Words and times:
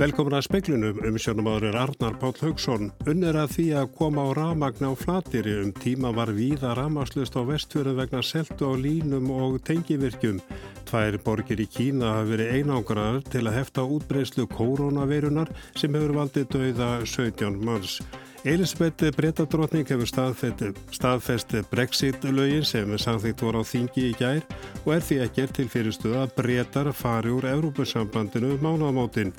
Velkomin 0.00 0.32
að 0.32 0.46
speklunum 0.46 1.00
um 1.04 1.16
sjónumadur 1.20 1.74
Arnar 1.76 2.14
Páll 2.16 2.38
Haugsson. 2.40 2.86
Unnir 3.10 3.36
að 3.36 3.50
því 3.58 3.64
að 3.82 3.90
koma 3.98 4.22
á 4.24 4.28
ramagn 4.38 4.86
á 4.88 4.96
flatiri 4.96 5.58
um 5.60 5.74
tíma 5.76 6.08
var 6.16 6.32
víða 6.32 6.70
ramaslust 6.78 7.36
á 7.36 7.44
vestfjörðu 7.44 7.98
vegna 7.98 8.22
seltu 8.24 8.72
á 8.72 8.80
línum 8.80 9.28
og 9.28 9.58
tengivirkjum. 9.68 10.40
Tvær 10.88 11.20
borgir 11.20 11.60
í 11.60 11.68
Kína 11.68 12.14
hafa 12.14 12.30
verið 12.32 12.54
einangraðar 12.56 13.20
til 13.28 13.44
að 13.44 13.58
hefta 13.58 13.84
útbreyslu 13.84 14.48
koronavirunar 14.48 15.52
sem 15.76 15.92
hefur 15.92 16.16
valdið 16.16 16.48
dauða 16.56 16.90
17 17.04 17.60
manns. 17.60 18.00
Elisabeth 18.48 19.12
Breitadrótning 19.12 19.84
hefur 19.84 20.08
staðfest 20.08 21.52
Brexit-lögin 21.68 22.64
sem 22.64 22.94
samþýtt 22.96 23.44
voru 23.44 23.60
á 23.60 23.68
þingi 23.68 24.06
í 24.08 24.14
gær 24.16 24.40
og 24.86 24.94
er 24.96 25.04
því 25.04 25.18
ekkert 25.26 25.58
til 25.58 25.68
fyrirstuða 25.68 26.24
að 26.24 26.38
breytar 26.38 26.88
fari 26.96 27.36
úr 27.36 27.50
Európusambandinu 27.52 28.56
mánaðamótin. 28.64 29.36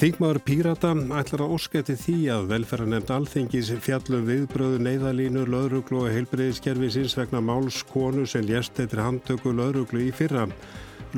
Þingmaður 0.00 0.38
Pírata 0.40 0.90
ætlar 0.96 1.42
að 1.44 1.50
óskætti 1.58 1.94
því 2.00 2.14
að 2.32 2.46
velferðarnemnd 2.54 3.10
alþingis 3.12 3.68
fjallum 3.84 4.22
viðbröðu 4.24 4.78
neyðalínu, 4.80 5.42
lauruglu 5.52 6.06
og 6.06 6.14
heilbreyðiskerfisins 6.14 7.18
vegna 7.18 7.42
málskonu 7.44 8.24
sem 8.24 8.46
lést 8.48 8.80
eittir 8.80 9.02
handtöku 9.04 9.52
lauruglu 9.52 10.06
í 10.06 10.14
fyrra. 10.16 10.46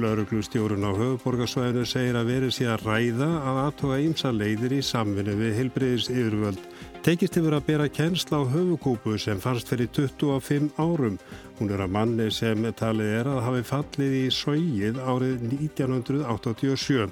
Lauruglustjórun 0.03 0.83
á 0.83 0.91
höfuborgarsvæðinu 0.99 1.85
segir 1.87 2.19
að 2.19 2.33
verið 2.33 2.57
sé 2.57 2.67
að 2.73 2.89
ræða 2.89 3.29
að 3.53 3.61
aðtoga 3.69 4.01
ímsa 4.03 4.35
leiðir 4.35 4.75
í 4.75 4.83
samvinni 4.89 5.37
við 5.39 5.55
heilbreyðis 5.61 6.11
yfirvöld. 6.11 6.67
Tekist 7.07 7.39
yfir 7.39 7.55
að 7.61 7.65
bera 7.71 7.89
kennsla 8.01 8.43
á 8.43 8.51
höfukúpu 8.51 9.15
sem 9.15 9.39
fannst 9.47 9.71
fyrir 9.71 9.93
25 9.95 10.73
árum. 10.83 11.23
Hún 11.61 11.71
er 11.71 11.87
að 11.87 11.95
manni 12.01 12.29
sem 12.35 12.67
talið 12.75 13.15
er 13.21 13.31
að 13.31 13.43
hafi 13.47 13.65
fallið 13.71 14.21
í 14.25 14.27
sóið 14.43 15.03
árið 15.07 15.49
1987. 15.53 17.11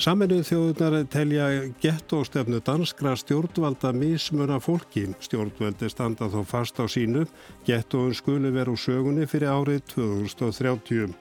Saminuð 0.00 0.46
þjóðunar 0.48 0.94
telja 1.12 1.46
gettóstefnu 1.82 2.62
danskra 2.64 3.10
stjórnvalda 3.20 3.90
mismuna 3.92 4.56
fólki. 4.56 5.02
Stjórnvaldi 5.20 5.90
standa 5.92 6.30
þó 6.32 6.38
fast 6.48 6.80
á 6.80 6.88
sínu. 6.88 7.26
Gettóun 7.66 8.14
skuli 8.16 8.48
veru 8.54 8.78
sögunni 8.80 9.28
fyrir 9.28 9.52
árið 9.52 9.82
2030. 9.92 11.12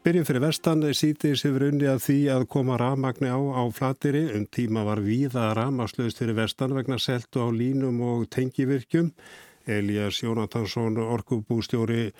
Byrjum 0.00 0.24
fyrir 0.24 0.44
vestan 0.46 0.88
sítis 0.96 1.44
hefur 1.44 1.68
unni 1.68 1.92
að 1.92 2.00
því 2.06 2.18
að 2.38 2.48
koma 2.56 2.80
ramagni 2.80 3.28
á 3.28 3.36
á 3.36 3.68
flatiri. 3.68 4.30
Um 4.32 4.48
tíma 4.48 4.88
var 4.88 5.04
víða 5.04 5.52
ramaslaust 5.52 6.24
fyrir 6.24 6.40
vestan 6.40 6.72
vegna 6.72 6.96
seltu 6.96 7.44
á 7.44 7.52
línum 7.52 8.00
og 8.00 8.30
tengivirkjum. 8.32 9.12
Elias 9.68 10.24
Jónatansson, 10.24 10.96
orkubústjóri 10.96 12.14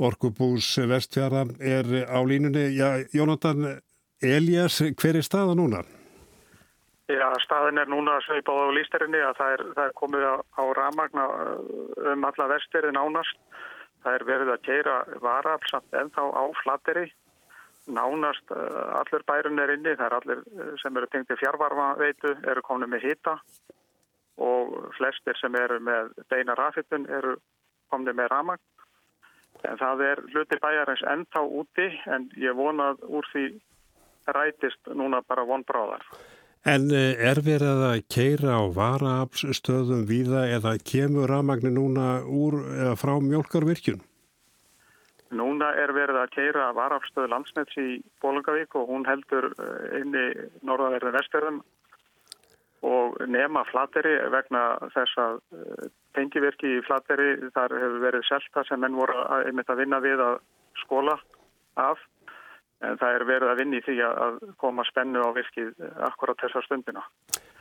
Orkubús 0.00 0.78
vestfjara 0.88 1.46
er 1.60 1.88
á 2.08 2.20
línunni. 2.24 2.72
Já, 2.76 3.00
Jónatan, 3.12 3.80
Elias, 4.22 4.82
hver 5.00 5.16
er 5.16 5.24
staða 5.24 5.54
núna? 5.56 5.80
Já, 7.10 7.26
staðin 7.42 7.80
er 7.80 7.88
núna 7.88 8.18
sveipað 8.22 8.68
á 8.68 8.76
lísterinni 8.76 9.20
að 9.24 9.38
það 9.38 9.52
er, 9.54 9.62
það 9.76 9.86
er 9.86 9.94
komið 9.98 10.26
á, 10.28 10.34
á 10.60 10.62
ramagna 10.76 11.24
uh, 11.26 11.62
um 12.12 12.26
alla 12.28 12.48
vestirinn 12.52 13.00
ánast. 13.00 13.40
Það 14.04 14.18
er 14.18 14.24
verið 14.28 14.52
að 14.52 14.62
keira 14.68 14.98
varafl 15.24 15.70
samt 15.72 15.96
ennþá 15.96 16.26
á 16.36 16.44
flatteri. 16.60 17.06
Nánast 17.90 18.52
uh, 18.52 19.00
allur 19.00 19.24
bærun 19.26 19.58
er 19.64 19.72
inni, 19.74 19.96
það 19.96 20.06
er 20.06 20.16
allir 20.18 20.44
uh, 20.44 20.74
sem 20.82 21.00
eru 21.00 21.08
tengt 21.10 21.32
í 21.32 21.38
fjárvarma 21.40 21.94
veitu, 21.98 22.34
eru 22.44 22.62
komið 22.68 22.92
með 22.92 23.08
hita 23.08 23.38
og 24.40 24.76
flestir 24.96 25.36
sem 25.40 25.56
eru 25.56 25.80
með 25.84 26.12
beina 26.32 26.54
rafitun 26.60 27.08
eru 27.08 27.38
komið 27.92 28.20
með 28.20 28.30
ramagn. 28.34 28.62
En 29.64 29.80
það 29.80 30.04
er 30.06 30.22
hluti 30.30 30.60
bæjarins 30.60 31.02
ennþá 31.08 31.42
úti 31.42 31.88
en 32.12 32.30
ég 32.40 32.54
vonað 32.56 33.02
úr 33.08 33.26
því 33.32 33.48
rætist 34.26 34.92
núna 34.94 35.22
bara 35.26 35.46
vonbráðar. 35.48 36.04
En 36.68 36.90
eh, 36.92 37.16
er 37.16 37.40
verið 37.40 37.82
að 37.88 38.02
keira 38.12 38.58
á 38.60 38.64
varaapsstöðum 38.76 40.04
víða 40.08 40.44
eða 40.52 40.76
kemur 40.84 41.30
rafmagnin 41.32 41.78
núna 41.78 42.20
úr 42.28 42.60
eða 42.76 42.96
frá 43.00 43.14
mjölkarvirkjun? 43.24 44.02
Núna 45.30 45.70
er 45.78 45.94
verið 45.94 46.18
að 46.20 46.32
keira 46.34 46.68
varaapsstöðu 46.76 47.30
landsnett 47.32 47.72
í 47.80 48.02
Bólangavík 48.20 48.76
og 48.76 48.90
hún 48.92 49.08
heldur 49.08 49.52
eh, 49.56 50.00
inn 50.02 50.12
í 50.12 50.26
norðaverðin 50.66 51.16
vestverðum 51.16 51.62
og 52.84 53.18
nema 53.28 53.64
flateri 53.68 54.14
vegna 54.32 54.62
þess 54.92 55.18
að 55.20 55.40
tengivirki 56.16 56.74
eh, 56.74 56.78
í 56.80 56.84
flateri 56.84 57.50
þar 57.56 57.76
hefur 57.76 58.04
verið 58.04 58.28
selta 58.28 58.64
sem 58.68 58.80
menn 58.80 59.00
voru 59.00 59.16
að, 59.16 59.48
að 59.64 59.80
vinna 59.80 60.00
við 60.04 60.24
að 60.28 60.40
skóla 60.84 61.16
af 61.80 62.04
en 62.80 63.00
það 63.00 63.16
er 63.16 63.24
verið 63.28 63.52
að 63.52 63.60
vinni 63.60 63.80
í 63.80 63.84
því 63.84 63.96
að 64.06 64.38
koma 64.60 64.84
spennu 64.88 65.22
á 65.24 65.30
virkið 65.36 65.72
akkurat 66.08 66.40
þessar 66.40 66.66
stundina. 66.66 67.04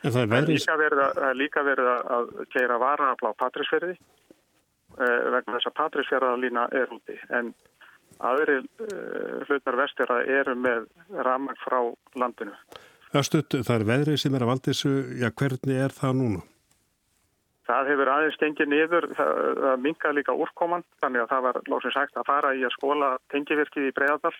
En 0.03 0.13
það 0.13 0.21
er, 0.21 0.29
verið... 0.33 0.53
líka 0.55 0.77
verið 0.79 1.01
að, 1.05 1.33
líka 1.39 1.63
verið 1.67 1.89
að 1.95 2.29
keira 2.53 2.77
vara 2.79 3.09
á 3.11 3.31
Patrísferði 3.43 3.95
eh, 3.95 5.25
vegna 5.35 5.57
þess 5.57 5.71
að 5.71 5.77
Patrísferðalína 5.81 6.69
er 6.79 6.93
úti 6.95 7.17
en 7.35 7.51
aðri 8.19 8.59
eh, 8.59 9.41
hlutar 9.47 9.79
vestjara 9.79 10.21
eru 10.39 10.55
með 10.59 10.87
ramag 11.25 11.59
frá 11.63 11.81
landinu. 12.19 12.55
Östuð, 13.09 13.63
það 13.65 13.75
er 13.75 13.89
veðrið 13.89 14.21
sem 14.21 14.35
er 14.37 14.45
að 14.45 14.51
valda 14.51 14.69
þessu, 14.69 14.95
já 15.17 15.29
hvernig 15.33 15.83
er 15.83 15.95
það 15.95 16.17
núna? 16.19 16.41
Það 17.69 17.87
hefur 17.91 18.09
aðeins 18.09 18.37
gengið 18.41 18.69
niður, 18.69 19.05
það, 19.17 19.39
það 19.61 19.81
mingar 19.85 20.13
líka 20.17 20.33
úrkoman, 20.33 20.83
þannig 21.01 21.23
að 21.23 21.31
það 21.33 21.43
var 21.45 21.59
lóksins 21.69 21.97
hægt 21.99 22.17
að 22.17 22.29
fara 22.29 22.53
í 22.57 22.63
að 22.65 22.73
skóla 22.73 23.09
tengivirkið 23.33 23.89
í 23.89 23.95
Breiðardal 23.97 24.33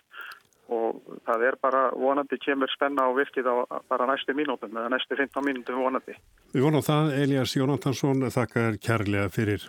og 0.70 1.20
það 1.26 1.46
er 1.50 1.58
bara 1.62 1.84
vonandi 1.98 2.38
kemur 2.42 2.72
spenna 2.74 3.08
á 3.08 3.12
virkið 3.18 3.50
á 3.50 3.56
bara 3.90 4.08
næstu 4.10 4.36
mínútum 4.38 4.74
eða 4.78 4.94
næstu 4.94 5.18
15 5.18 5.46
mínútum 5.46 5.82
vonandi. 5.82 6.16
Við 6.54 6.66
vonum 6.66 6.86
það, 6.86 7.14
Elias 7.24 7.56
Jónatansson, 7.58 8.28
þakkar 8.34 8.78
kærlega 8.78 9.30
fyrir. 9.34 9.66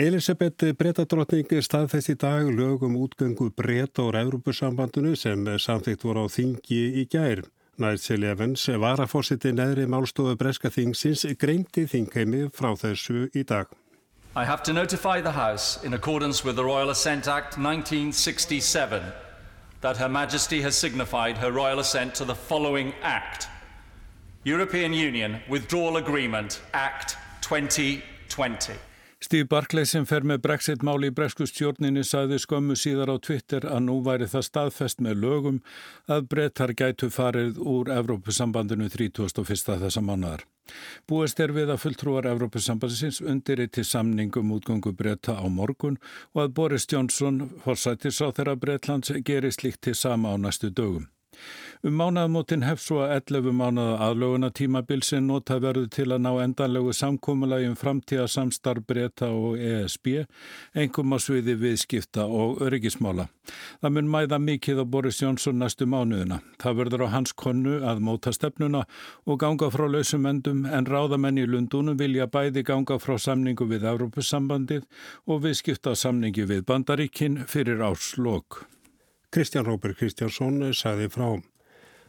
Elisabeth 0.00 0.72
Bretadrottning 0.78 1.50
staðfest 1.60 2.08
í 2.08 2.16
dag 2.16 2.46
lögum 2.48 2.94
útgöngu 2.96 3.50
Breta 3.52 4.06
og 4.06 4.16
Európusambandinu 4.16 5.12
sem 5.18 5.44
samþýtt 5.44 6.06
voru 6.06 6.24
á 6.24 6.26
þingi 6.32 6.80
í 7.02 7.04
gær. 7.10 7.42
Nætsel 7.80 8.24
Evans, 8.28 8.66
varafórsiti 8.80 9.52
neðri 9.56 9.86
málstofu 9.88 10.38
Breska 10.40 10.72
þingsins, 10.72 11.26
greindi 11.40 11.86
þingheimi 11.88 12.48
frá 12.52 12.74
þessu 12.80 13.28
í 13.36 13.44
dag. 13.44 13.68
I 14.36 14.44
have 14.44 14.62
to 14.62 14.72
notify 14.72 15.20
the 15.20 15.32
House, 15.32 15.82
in 15.82 15.92
accordance 15.94 16.44
with 16.44 16.54
the 16.54 16.64
Royal 16.64 16.90
Assent 16.90 17.26
Act 17.26 17.58
1967, 17.58 19.02
that 19.80 19.96
Her 19.96 20.08
Majesty 20.08 20.62
has 20.62 20.76
signified 20.76 21.36
her 21.38 21.50
royal 21.50 21.80
assent 21.80 22.14
to 22.14 22.24
the 22.24 22.34
following 22.34 22.94
Act 23.02 23.48
European 24.44 24.92
Union 24.92 25.40
Withdrawal 25.48 25.96
Agreement 25.96 26.62
Act 26.72 27.16
2020. 27.40 28.74
Steve 29.20 29.48
Barclay 29.48 29.84
sem 29.84 30.06
fer 30.06 30.22
með 30.24 30.38
Brexit-máli 30.46 31.10
í 31.10 31.14
breskustjórninni 31.16 32.04
sagði 32.06 32.38
skömmu 32.40 32.76
síðar 32.78 33.10
á 33.10 33.16
Twitter 33.18 33.66
að 33.66 33.82
nú 33.88 33.98
væri 34.06 34.30
það 34.30 34.46
staðfest 34.46 35.02
með 35.04 35.26
lögum 35.26 35.58
að 36.06 36.30
brettar 36.30 36.72
gætu 36.72 37.10
farið 37.10 37.58
úr 37.58 37.90
Evrópusambandinu 37.98 38.88
31. 38.94 39.42
þessa 39.82 40.00
mánuðar. 40.00 40.46
Búist 41.08 41.40
er 41.40 41.54
við 41.56 41.72
að 41.74 41.82
fulltrúar 41.84 42.28
Evrópusambansins 42.32 43.20
undir 43.20 43.62
eitt 43.64 43.76
til 43.78 43.86
samningum 43.86 44.52
útgöngu 44.56 44.92
breyta 44.96 45.38
á 45.38 45.46
morgun 45.48 46.00
og 46.34 46.44
að 46.44 46.54
Boris 46.58 46.86
Johnson, 46.90 47.46
forsættis 47.64 48.20
á 48.22 48.28
þeirra 48.30 48.56
Breitlands, 48.56 49.12
gerir 49.24 49.54
slikt 49.54 49.82
til 49.86 49.94
sama 49.94 50.34
á 50.34 50.36
næstu 50.38 50.70
dögum. 50.70 51.08
Um 51.80 51.94
mánaðamótin 51.96 52.66
hef 52.66 52.82
svo 52.84 52.98
að 53.00 53.14
11 53.32 53.54
mánaða 53.56 53.94
aðlöguna 54.04 54.50
tímabil 54.52 55.00
sem 55.00 55.24
nota 55.24 55.56
verður 55.64 55.86
til 55.88 56.10
að 56.12 56.18
ná 56.26 56.30
endanlegu 56.42 56.92
samkómulagi 56.92 57.70
um 57.70 57.76
framtíða 57.80 58.26
samstarf 58.28 58.84
breyta 58.84 59.30
og 59.32 59.56
ESB, 59.56 60.26
engum 60.76 61.14
á 61.16 61.18
sviði 61.24 61.54
viðskipta 61.62 62.26
og 62.28 62.60
öryggismála. 62.66 63.30
Það 63.80 63.94
mun 63.96 64.10
mæða 64.12 64.38
mikið 64.44 64.82
á 64.82 64.84
Boris 64.92 65.22
Jónsson 65.22 65.56
næstu 65.56 65.88
mánuðina. 65.88 66.42
Það 66.60 66.76
verður 66.82 67.04
á 67.08 67.14
hans 67.14 67.32
konnu 67.32 67.78
að 67.80 68.02
móta 68.04 68.32
stefnuna 68.36 68.82
og 69.24 69.40
ganga 69.40 69.70
frá 69.72 69.86
lausum 69.88 70.28
endum 70.28 70.66
en 70.68 70.84
ráðamenn 70.84 71.40
í 71.40 71.46
Lundunum 71.48 71.96
vilja 71.96 72.28
bæði 72.28 72.66
ganga 72.68 72.98
frá 73.00 73.16
samningu 73.16 73.64
við 73.70 73.88
Európusambandið 73.88 74.84
og 75.24 75.46
viðskipta 75.46 75.96
samningi 75.96 76.44
við 76.44 76.66
Bandaríkin 76.68 77.40
fyrir 77.48 77.80
áslokk. 77.88 78.66
Kristján 79.30 79.64
Róber 79.64 79.92
Kristjánsson 79.94 80.72
sagði 80.74 81.06
frá. 81.14 81.28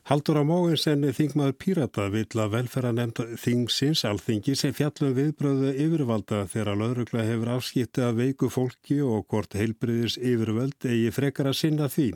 Haldur 0.09 0.39
á 0.41 0.43
móinsen 0.43 1.05
þingmaður 1.13 1.53
Pírata 1.61 2.07
vill 2.09 2.39
að 2.41 2.55
velferða 2.55 2.91
nefnd 2.97 3.35
þingsins 3.37 4.01
alþingi 4.09 4.55
sem 4.57 4.73
fjallum 4.73 5.13
viðbröðu 5.13 5.75
yfirvalda 5.83 6.39
þegar 6.49 6.79
laurugla 6.79 7.27
hefur 7.27 7.51
afskiptið 7.59 8.07
að 8.07 8.17
veiku 8.23 8.49
fólki 8.49 8.97
og 9.05 9.27
hvort 9.29 9.53
heilbriðis 9.59 10.17
yfirvöld 10.17 10.89
eigi 10.89 11.13
frekar 11.13 11.51
að 11.51 11.59
sinna 11.61 11.91
því. 11.93 12.07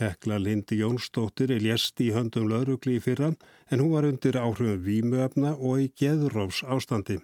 Hekla 0.00 0.40
Lindi 0.40 0.80
Jónsdóttir 0.80 1.52
er 1.52 1.60
lést 1.68 2.00
í 2.00 2.08
höndum 2.16 2.48
laurugli 2.48 2.96
í 2.96 3.04
fyrran 3.04 3.36
en 3.68 3.84
hún 3.84 3.92
var 3.92 4.08
undir 4.08 4.40
áhrifum 4.40 4.80
výmuöfna 4.88 5.58
og 5.60 5.84
í 5.84 5.92
geðrófs 6.00 6.64
ástandi. 6.64 7.20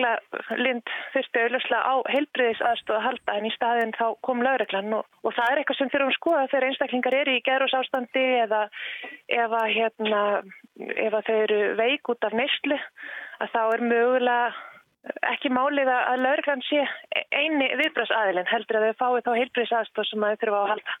Hekla 0.00 0.18
laurugla 0.40 0.56
lind 0.64 0.90
þurfti 1.12 1.40
auðvitað 1.40 1.84
á 1.84 1.94
heilbriðis 2.12 2.60
aðstóð 2.64 2.96
að 2.96 3.04
halda 3.06 3.34
en 3.36 3.46
í 3.46 3.52
staðin 3.54 3.92
þá 3.96 4.06
kom 4.24 4.42
lauruglan 4.42 4.94
og, 4.96 5.04
og 5.24 5.34
það 5.36 5.50
er 5.52 5.60
eitthvað 5.60 5.78
sem 5.78 5.90
þurfum 5.92 6.12
að 6.12 6.16
skoða 6.16 6.46
þegar 6.52 6.66
einstaklingar 6.68 7.16
eru 7.20 7.34
í 7.36 7.42
gerðs 7.48 7.76
ástandi 7.80 8.24
eða 8.40 9.60
hérna, 9.74 10.22
ef 11.04 11.18
að 11.20 11.28
þau 11.28 11.36
eru 11.36 11.60
veik 11.82 12.12
út 12.14 12.24
af 12.24 12.36
neyslu 12.40 12.80
að 13.40 13.52
þá 13.52 13.60
er 13.74 13.86
mögulega 13.92 15.20
ekki 15.32 15.52
málið 15.52 15.92
að 15.96 16.24
lauruglan 16.24 16.64
sé 16.68 16.82
eini 17.36 17.70
viðbröðsaðilin 17.80 18.50
heldur 18.50 18.80
að 18.80 18.88
þau 18.88 18.98
fái 19.04 19.24
þá 19.28 19.32
heilbriðis 19.36 19.78
aðstóð 19.82 20.10
sem 20.10 20.26
þau 20.26 20.40
þurfa 20.40 20.64
að 20.64 20.72
halda 20.74 20.98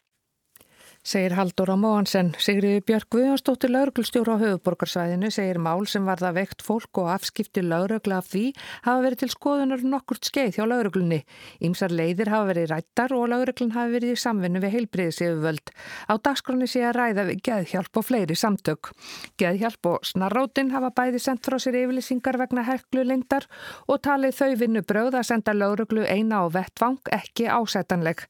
segir 1.02 1.32
Haldur 1.32 1.72
á 1.72 1.76
Móhansen. 1.80 2.34
Sigriði 2.36 2.82
Björg 2.84 3.06
Guðjónsdóttir 3.14 3.72
lauruglstjóra 3.72 4.36
á 4.36 4.42
höfuborgarsvæðinu 4.42 5.30
segir 5.32 5.56
mál 5.56 5.86
sem 5.88 6.04
varða 6.04 6.32
veikt 6.36 6.60
fólk 6.62 7.00
og 7.00 7.08
afskipti 7.14 7.62
laurugla 7.64 8.18
af 8.20 8.28
því 8.28 8.42
hafa 8.84 9.04
verið 9.06 9.22
til 9.22 9.30
skoðunar 9.32 9.84
nokkurt 9.84 10.28
skeið 10.28 10.58
hjá 10.58 10.66
lauruglunni. 10.68 11.22
Ímsar 11.64 11.94
leiðir 11.94 12.28
hafa 12.28 12.50
verið 12.52 12.68
rættar 12.74 13.14
og 13.16 13.30
lauruglun 13.32 13.72
hafa 13.72 13.94
verið 13.94 14.12
í 14.12 14.20
samvinnu 14.20 14.60
við 14.60 14.74
heilbriðis 14.76 15.22
yfirvöld. 15.24 15.72
Á 16.04 16.14
dagskroni 16.20 16.68
sé 16.68 16.84
að 16.84 16.96
ræða 16.98 17.26
við 17.30 17.42
geðhjálp 17.48 17.96
og 17.96 18.06
fleiri 18.06 18.36
samtök. 18.36 18.92
Geðhjálp 19.40 19.90
og 19.94 20.04
snarrótin 20.04 20.74
hafa 20.76 20.92
bæði 20.92 21.22
sendt 21.24 21.48
frá 21.48 21.56
sér 21.56 21.80
yfirlýsingar 21.80 22.36
vegna 22.44 22.66
heklu 22.68 23.06
lindar 23.08 23.48
og 23.88 24.02
talið 24.04 24.36
þau 24.36 24.50
vinnu 24.64 24.84
bröð 24.84 25.16
að 25.16 25.30
senda 25.32 25.56
lauruglu 25.56 26.04
eina 26.04 26.44
á 26.44 26.46
vettvang 26.52 27.00
ekki 27.16 27.48
ásætanleg. 27.48 28.28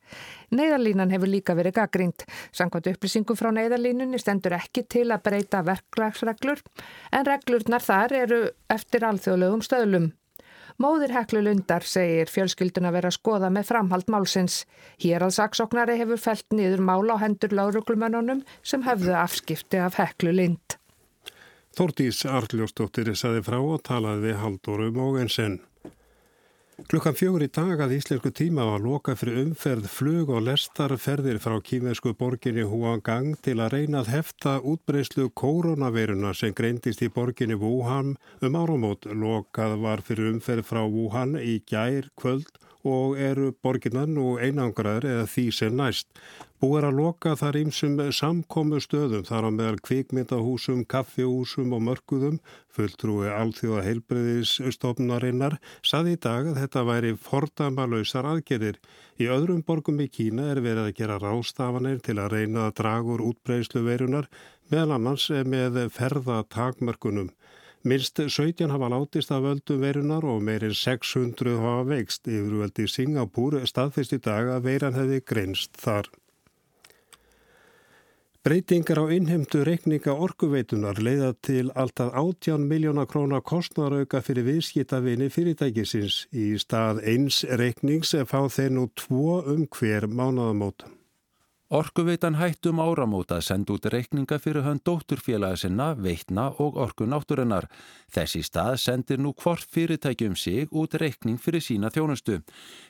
Neiðarlínan 0.51 1.13
hefur 1.15 1.31
líka 1.31 1.55
verið 1.55 1.77
gaggrínt. 1.77 2.25
Sankvæmt 2.61 2.91
upplýsingum 2.91 3.39
frá 3.39 3.49
neyðarlínunni 3.57 4.19
stendur 4.21 4.53
ekki 4.59 4.85
til 4.93 5.07
að 5.15 5.23
breyta 5.31 5.63
verklagsreglur 5.65 6.61
en 7.17 7.29
reglurnar 7.29 7.81
þar 7.81 8.17
eru 8.19 8.41
eftir 8.69 9.07
alþjóðlegum 9.09 9.63
stöðlum. 9.65 10.11
Móðir 10.81 11.13
Heklu 11.13 11.41
Lundar 11.45 11.85
segir 11.85 12.29
fjölskyldun 12.33 12.89
að 12.89 12.95
vera 12.99 13.09
að 13.11 13.17
skoða 13.17 13.51
með 13.53 13.67
framhald 13.69 14.13
málsins. 14.13 14.63
Hér 15.01 15.25
að 15.27 15.35
saksóknari 15.37 15.97
hefur 16.01 16.21
felt 16.21 16.47
niður 16.57 16.85
mál 16.85 17.09
á 17.13 17.17
hendur 17.21 17.53
láruglumönunum 17.57 18.45
sem 18.63 18.85
höfðu 18.85 19.17
afskipti 19.21 19.81
af 19.81 19.97
Heklu 20.01 20.33
Lind. 20.37 20.77
Þórtís 21.77 22.25
Arljósdóttir 22.29 23.13
saði 23.17 23.45
frá 23.47 23.61
og 23.61 23.83
talaði 23.87 24.31
við 24.31 24.41
Haldurum 24.45 25.03
og 25.05 25.21
ensenn. 25.23 25.61
Klukkan 26.89 27.17
fjögur 27.19 27.43
í 27.45 27.49
dag 27.53 27.81
að 27.85 27.93
íslensku 27.99 28.31
tíma 28.33 28.65
var 28.65 28.81
loka 28.81 29.13
fyrir 29.19 29.43
umferð 29.43 29.89
flug 29.93 30.31
og 30.33 30.45
lestarferðir 30.47 31.41
frá 31.43 31.59
kýmesku 31.61 32.15
borginni 32.17 32.65
Huangang 32.65 33.35
til 33.45 33.59
að 33.61 33.75
reyna 33.75 34.01
að 34.01 34.13
hefta 34.15 34.55
útbreyslu 34.65 35.29
koronaviruna 35.37 36.33
sem 36.37 36.55
greindist 36.57 37.03
í 37.05 37.11
borginni 37.13 37.59
Wuhan 37.61 38.15
um 38.41 38.59
árumót. 38.63 39.05
Lokað 39.11 39.77
var 39.85 40.05
fyrir 40.07 40.33
umferð 40.33 40.71
frá 40.71 40.81
Wuhan 40.87 41.37
í 41.37 41.59
gær 41.69 42.09
kvöld 42.17 42.57
og 42.87 43.19
eru 43.21 43.51
borginnan 43.63 44.17
og 44.23 44.41
einangraður 44.41 45.11
eða 45.11 45.27
því 45.35 45.47
sem 45.53 45.77
næst. 45.77 46.09
Búið 46.61 46.77
er 46.77 46.85
að 46.91 46.99
loka 46.99 47.31
þar 47.41 47.57
ímsum 47.57 47.95
samkomu 48.13 48.83
stöðum 48.85 49.23
þar 49.25 49.47
á 49.49 49.51
meðal 49.57 49.79
kvikmyndahúsum, 49.81 50.83
kaffihúsum 50.93 51.73
og 51.73 51.81
mörguðum. 51.87 52.37
Fulltrúi 52.77 53.31
alþjóða 53.33 53.85
heilbreyðisstofnarinnar 53.87 55.57
saði 55.81 56.19
í 56.19 56.21
dag 56.21 56.51
að 56.51 56.61
þetta 56.61 56.85
væri 56.91 57.15
fordamalauðsar 57.31 58.29
aðgerðir. 58.35 58.77
Í 59.17 59.31
öðrum 59.33 59.65
borgum 59.65 60.05
í 60.05 60.11
Kína 60.13 60.51
er 60.53 60.61
verið 60.61 60.91
að 60.91 60.95
gera 61.01 61.19
rástafanir 61.25 62.05
til 62.05 62.19
að 62.21 62.37
reyna 62.37 62.69
að 62.69 62.77
draga 62.85 63.17
úr 63.17 63.25
útbreyðslu 63.31 63.87
verunar 63.89 64.29
meðal 64.69 64.99
annars 65.01 65.31
með 65.33 65.81
ferðatakmörkunum. 65.97 67.33
Minst 67.89 68.21
17 68.21 68.69
hafa 68.69 68.93
látist 68.93 69.33
af 69.33 69.47
völdum 69.49 69.81
verunar 69.81 70.29
og 70.29 70.45
meirinn 70.45 70.77
600 70.77 71.57
hafa 71.65 71.89
veikst. 71.97 72.29
Yfirvöldi 72.29 72.85
Singapúr 72.85 73.63
staðfist 73.65 74.13
í 74.13 74.21
dag 74.21 74.59
að 74.59 74.67
veiran 74.69 75.01
hefði 75.01 75.25
greinst 75.25 75.81
þar. 75.81 76.13
Breytingar 78.41 78.97
á 78.97 79.13
innhemdu 79.13 79.61
reikninga 79.69 80.15
orkuveitunar 80.25 80.97
leiða 81.05 81.35
til 81.45 81.67
alltaf 81.83 82.15
18 82.17 82.63
miljóna 82.71 83.05
krónar 83.11 83.43
kostnarauka 83.45 84.23
fyrir 84.25 84.47
viðskiptavinni 84.47 85.29
fyrirtækisins. 85.35 86.23
Í 86.33 86.55
stað 86.63 87.03
eins 87.13 87.43
reiknings 87.61 88.15
fá 88.31 88.41
þeir 88.49 88.73
nú 88.79 88.87
tvo 88.97 89.43
um 89.45 89.67
hver 89.77 90.09
mánaðamótum. 90.09 91.00
Orkuveitan 91.71 92.35
hættum 92.35 92.81
áramóta 92.83 93.37
að 93.39 93.45
senda 93.47 93.71
út 93.77 93.85
reikninga 93.95 94.41
fyrir 94.43 94.65
hann 94.67 94.81
dótturfélagi 94.83 95.61
sinna, 95.63 95.93
veitna 95.95 96.49
og 96.65 96.75
orku 96.83 97.07
náttúrunnar. 97.07 97.69
Þessi 98.11 98.41
stað 98.43 98.73
sendir 98.83 99.21
nú 99.23 99.31
hvort 99.39 99.63
fyrirtækjum 99.71 100.35
sig 100.35 100.67
út 100.75 100.97
reikning 100.99 101.39
fyrir 101.39 101.63
sína 101.63 101.93
þjónustu. 101.95 102.41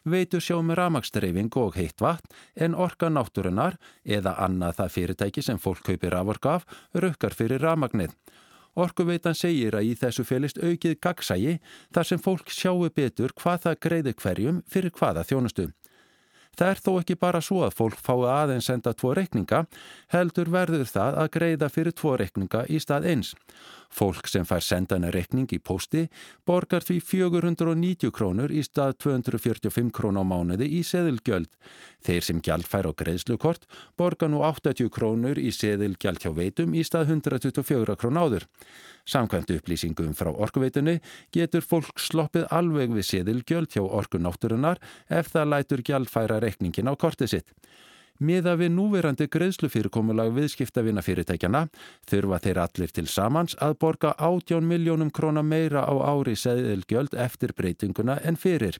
Veitu 0.09 0.41
sjá 0.41 0.57
með 0.65 0.81
ramakstreifing 0.81 1.53
og 1.61 1.77
heitt 1.77 2.01
vatn 2.01 2.33
en 2.57 2.75
orka 2.87 3.11
náttúrunnar 3.13 3.77
eða 4.01 4.33
annað 4.47 4.79
það 4.79 4.95
fyrirtæki 4.95 5.45
sem 5.45 5.61
fólk 5.61 5.85
kaupir 5.85 6.17
af 6.17 6.33
orka 6.33 6.55
af 6.55 6.65
rukkar 6.95 7.37
fyrir 7.37 7.61
ramagnið. 7.61 8.17
Orkuveitan 8.81 9.37
segir 9.37 9.77
að 9.77 9.91
í 9.91 9.95
þessu 10.01 10.25
felist 10.25 10.57
aukið 10.57 10.97
gagsægi 11.05 11.59
þar 11.93 12.09
sem 12.15 12.25
fólk 12.31 12.49
sjáu 12.49 12.89
betur 12.89 13.37
hvað 13.37 13.67
það 13.67 13.79
greiði 13.85 14.17
hverjum 14.25 14.65
fyrir 14.65 14.97
hvaða 14.97 15.29
þjónustu. 15.29 15.69
Það 16.59 16.71
er 16.71 16.81
þó 16.85 16.91
ekki 17.01 17.17
bara 17.21 17.41
svo 17.45 17.63
að 17.65 17.77
fólk 17.79 18.01
fái 18.03 18.27
aðeins 18.29 18.69
senda 18.69 18.93
tvo 18.93 19.15
reikninga, 19.17 19.65
heldur 20.13 20.51
verður 20.53 20.89
það 20.89 21.21
að 21.23 21.31
greiða 21.37 21.69
fyrir 21.73 21.95
tvo 21.97 22.17
reikninga 22.21 22.65
í 22.69 22.81
stað 22.83 23.07
eins. 23.13 23.35
Fólk 23.91 24.29
sem 24.31 24.45
fær 24.47 24.63
sendana 24.63 25.09
reikning 25.11 25.51
í 25.51 25.59
posti 25.59 26.05
borgar 26.47 26.85
því 26.87 27.01
490 27.03 28.13
krónur 28.15 28.53
í 28.55 28.63
stað 28.63 28.95
245 29.03 29.91
krónu 29.95 30.23
á 30.23 30.25
mánuði 30.27 30.69
í 30.79 30.85
seðilgjöld. 30.87 31.51
Þeir 32.07 32.27
sem 32.27 32.43
gjald 32.45 32.69
fær 32.71 32.87
á 32.87 32.93
greiðslukort 32.95 33.67
borgar 33.99 34.31
nú 34.31 34.45
80 34.47 34.93
krónur 34.95 35.43
í 35.43 35.51
seðilgjald 35.51 36.23
hjá 36.23 36.31
veitum 36.37 36.77
í 36.79 36.87
stað 36.87 37.17
124 37.17 37.99
krónu 37.99 38.23
áður. 38.23 38.47
Samkvæmt 39.11 39.51
upplýsingum 39.57 40.15
frá 40.15 40.31
orkuveitunni 40.31 41.01
getur 41.35 41.65
fólk 41.67 41.99
sloppið 41.99 42.47
alveg 42.55 42.95
við 42.95 43.09
seðilgjöld 43.09 43.73
hjá 43.75 43.83
orkunátturinnar 43.83 44.79
ef 45.11 45.33
það 45.35 45.51
lætur 45.55 45.83
gjaldfæra 45.89 46.39
reikningin 46.45 46.91
á 46.91 46.95
kortið 46.95 47.35
sitt. 47.35 47.55
Miða 48.21 48.53
við 48.61 48.75
núverandi 48.75 49.31
greiðslufyrirkomulag 49.33 50.35
viðskiptavina 50.37 51.01
fyrirtækjana 51.01 51.63
þurfa 52.11 52.39
þeir 52.45 52.59
allir 52.67 52.93
til 52.93 53.07
samans 53.09 53.57
að 53.65 53.79
borga 53.81 54.13
18 54.21 54.67
miljónum 54.69 55.09
króna 55.09 55.41
meira 55.43 55.87
á 55.89 55.95
ári 56.13 56.37
seðilgjöld 56.37 57.17
eftir 57.17 57.57
breytinguna 57.57 58.19
en 58.21 58.37
fyrir. 58.37 58.77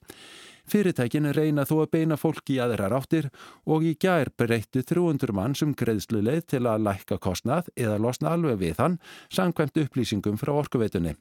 Fyrirtækin 0.69 1.31
reyna 1.35 1.65
þó 1.65 1.81
að 1.83 1.91
beina 1.95 2.17
fólki 2.19 2.57
í 2.57 2.61
aðra 2.63 2.89
ráttir 2.91 3.29
og 3.65 3.85
í 3.87 3.95
gær 3.99 4.31
breyttu 4.37 4.83
300 4.83 5.33
mann 5.35 5.55
sem 5.57 5.73
greiðsluleið 5.77 6.45
til 6.55 6.63
að 6.65 6.85
lækka 6.87 7.17
kostnað 7.21 7.71
eða 7.75 7.99
losna 8.01 8.35
alveg 8.35 8.59
við 8.61 8.83
hann 8.83 8.99
sangkvæmt 9.33 9.81
upplýsingum 9.85 10.39
frá 10.41 10.53
orkuveitunni. 10.53 11.15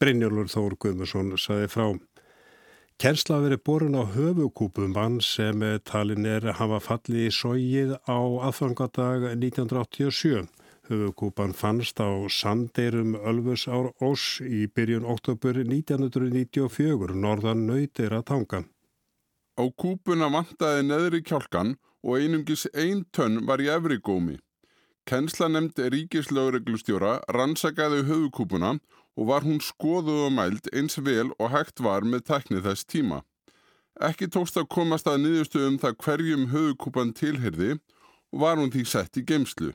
Brynjólfur 0.00 0.48
Þór 0.48 0.78
Guðmursson 0.80 1.34
saði 1.36 1.66
frá. 1.68 1.86
Kensla 3.00 3.38
verið 3.40 3.62
borun 3.64 3.96
á 3.96 4.04
höfukúpum 4.12 4.92
mann 4.92 5.20
sem 5.24 5.62
talin 5.88 6.26
er 6.28 6.50
hafa 6.58 6.80
fallið 6.84 7.26
í 7.26 7.30
sógið 7.32 7.94
á 8.04 8.20
aðfangadag 8.48 9.24
1987. 9.32 10.44
Höfukúpan 10.90 11.52
fannst 11.54 12.00
á 12.02 12.10
Sandeirum 12.26 13.14
Ölfus 13.14 13.68
ár 13.70 13.92
Ós 14.02 14.40
í 14.42 14.66
byrjun 14.66 15.04
oktober 15.06 15.60
1994 15.62 17.14
norðan 17.14 17.60
nöytir 17.68 18.10
að 18.10 18.24
tanga. 18.30 18.60
Á 19.54 19.64
kúpuna 19.70 20.26
vantaði 20.34 20.88
neðri 20.88 21.20
kjálkan 21.22 21.76
og 22.02 22.16
einungis 22.18 22.66
ein 22.74 23.04
tönn 23.14 23.44
var 23.46 23.62
í 23.62 23.68
efri 23.70 24.00
gómi. 24.02 24.40
Kensla 25.06 25.46
nefndi 25.46 25.86
ríkislaureglustjóra 25.94 27.12
rannsakaði 27.36 28.02
höfukúpuna 28.08 28.72
og 29.14 29.28
var 29.30 29.46
hún 29.46 29.62
skoðuð 29.62 30.24
og 30.26 30.34
mæld 30.34 30.66
eins 30.74 30.98
vel 30.98 31.30
og 31.38 31.52
hægt 31.54 31.84
var 31.86 32.02
með 32.02 32.24
teknið 32.32 32.66
þess 32.66 32.88
tíma. 32.90 33.20
Ekki 34.10 34.26
tókst 34.26 34.58
að 34.58 34.66
komast 34.74 35.06
að 35.06 35.22
niðurstu 35.22 35.62
um 35.68 35.78
það 35.78 36.00
hverjum 36.02 36.48
höfukúpan 36.50 37.14
tilherði 37.14 37.76
og 38.34 38.42
var 38.42 38.58
hún 38.58 38.74
því 38.74 38.84
sett 38.90 39.22
í 39.22 39.22
geimslu. 39.22 39.70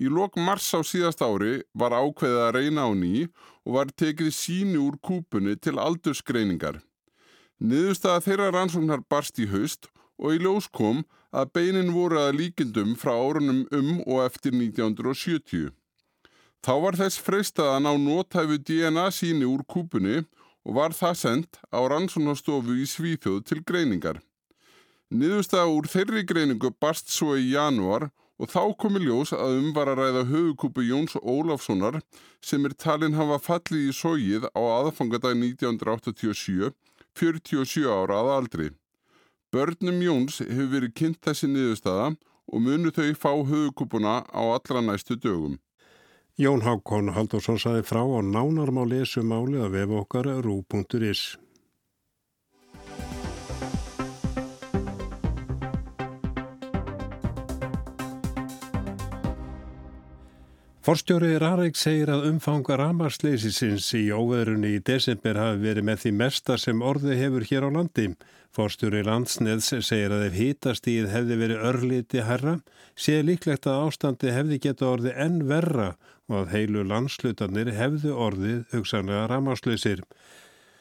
Í 0.00 0.08
lok 0.08 0.38
mars 0.40 0.70
á 0.72 0.80
síðast 0.80 1.20
ári 1.20 1.60
var 1.76 1.92
ákveðið 1.92 2.42
að 2.46 2.54
reyna 2.56 2.88
á 2.88 2.90
ný 2.96 3.26
og 3.68 3.74
var 3.76 3.90
tekið 3.92 4.30
síni 4.32 4.78
úr 4.80 4.96
kúpunni 4.96 5.58
til 5.60 5.76
aldursgreiningar. 5.76 6.80
Niðurstaða 7.60 8.22
þeirra 8.24 8.46
rannsóknar 8.54 9.02
barst 9.12 9.36
í 9.36 9.50
haust 9.52 9.90
og 10.16 10.36
í 10.36 10.40
ljós 10.40 10.70
kom 10.72 11.02
að 11.36 11.52
beinin 11.52 11.92
voru 11.92 12.16
að 12.22 12.38
líkindum 12.38 12.94
frá 12.96 13.12
árunum 13.12 13.66
um 13.76 13.90
og 14.06 14.24
eftir 14.24 14.56
1970. 14.56 15.68
Þá 16.64 16.72
var 16.84 16.96
þess 16.96 17.20
freistað 17.20 17.74
að 17.74 17.84
ná 17.84 17.92
nótæfu 18.00 18.56
DNA 18.56 19.06
síni 19.12 19.44
úr 19.48 19.66
kúpunni 19.68 20.22
og 20.64 20.76
var 20.76 20.96
það 20.96 21.20
sendt 21.20 21.60
á 21.68 21.80
rannsóknarstofu 21.92 22.76
í 22.80 22.88
Svíþjóð 22.88 23.44
til 23.48 23.60
greiningar. 23.68 24.20
Niðurstaða 25.12 25.68
úr 25.76 25.88
þeirri 25.90 26.24
greiningu 26.24 26.72
barst 26.80 27.12
svo 27.12 27.36
í 27.36 27.52
januar 27.52 28.08
og 28.08 28.10
þá 28.48 28.72
komi 28.80 29.02
ljós 29.04 29.34
að 29.36 29.58
um 29.58 29.72
var 29.76 29.90
að 29.92 30.00
ræða 30.00 30.22
höfukúpu 30.30 30.84
Jóns 30.86 31.16
Ólafssonar 31.20 31.98
sem 32.40 32.64
er 32.64 32.72
talin 32.72 33.18
hafa 33.18 33.36
fallið 33.44 33.90
í 33.90 33.96
sógið 33.96 34.46
á 34.56 34.60
aðfangadag 34.80 35.36
1987, 35.36 36.70
47 37.20 37.84
ára 37.84 38.22
að 38.22 38.30
aldri. 38.38 38.68
Börnum 39.52 40.00
Jóns 40.00 40.40
hefur 40.40 40.70
verið 40.72 40.94
kynnt 40.96 41.20
þessi 41.26 41.50
niðurstaða 41.50 42.14
og 42.50 42.64
munu 42.64 42.94
þau 42.94 43.10
fá 43.18 43.32
höfukúpuna 43.34 44.22
á 44.24 44.42
allra 44.46 44.80
næstu 44.80 45.18
dögum. 45.20 45.58
Jón 46.40 46.64
Hákon 46.64 47.12
Haldursson 47.12 47.58
saði 47.60 47.84
frá 47.84 48.00
á 48.00 48.20
nánarmá 48.24 48.86
lesu 48.88 49.20
máli 49.20 49.60
að 49.60 49.74
vefa 49.76 50.00
okkar 50.00 50.30
rú.is. 50.40 51.36
Forstjóri 60.90 61.36
Rarik 61.38 61.76
segir 61.78 62.10
að 62.10 62.24
umfanga 62.32 62.74
ramarsleisisins 62.80 63.84
í 63.94 64.08
óveðrunni 64.10 64.72
í 64.74 64.80
desember 64.82 65.38
hafi 65.38 65.60
verið 65.62 65.84
með 65.86 66.00
því 66.02 66.10
mesta 66.18 66.56
sem 66.58 66.82
orði 66.82 67.18
hefur 67.20 67.46
hér 67.46 67.66
á 67.70 67.70
landi. 67.76 68.06
Forstjóri 68.58 69.04
Landsneðs 69.06 69.68
segir 69.86 70.10
að 70.16 70.24
ef 70.24 70.34
hítastíð 70.40 71.06
hefði 71.12 71.36
verið 71.44 71.62
örliti 71.68 72.24
herra, 72.26 72.56
sé 72.98 73.20
líklegt 73.22 73.70
að 73.70 73.84
ástandi 73.84 74.34
hefði 74.34 74.58
geta 74.66 74.90
orði 74.90 75.14
enn 75.14 75.38
verra 75.52 75.92
og 76.26 76.40
að 76.40 76.52
heilu 76.56 76.82
landslutarnir 76.90 77.70
hefðu 77.78 78.16
orðið 78.26 78.58
hugsanlega 78.74 79.28
ramarsleisir. 79.30 80.02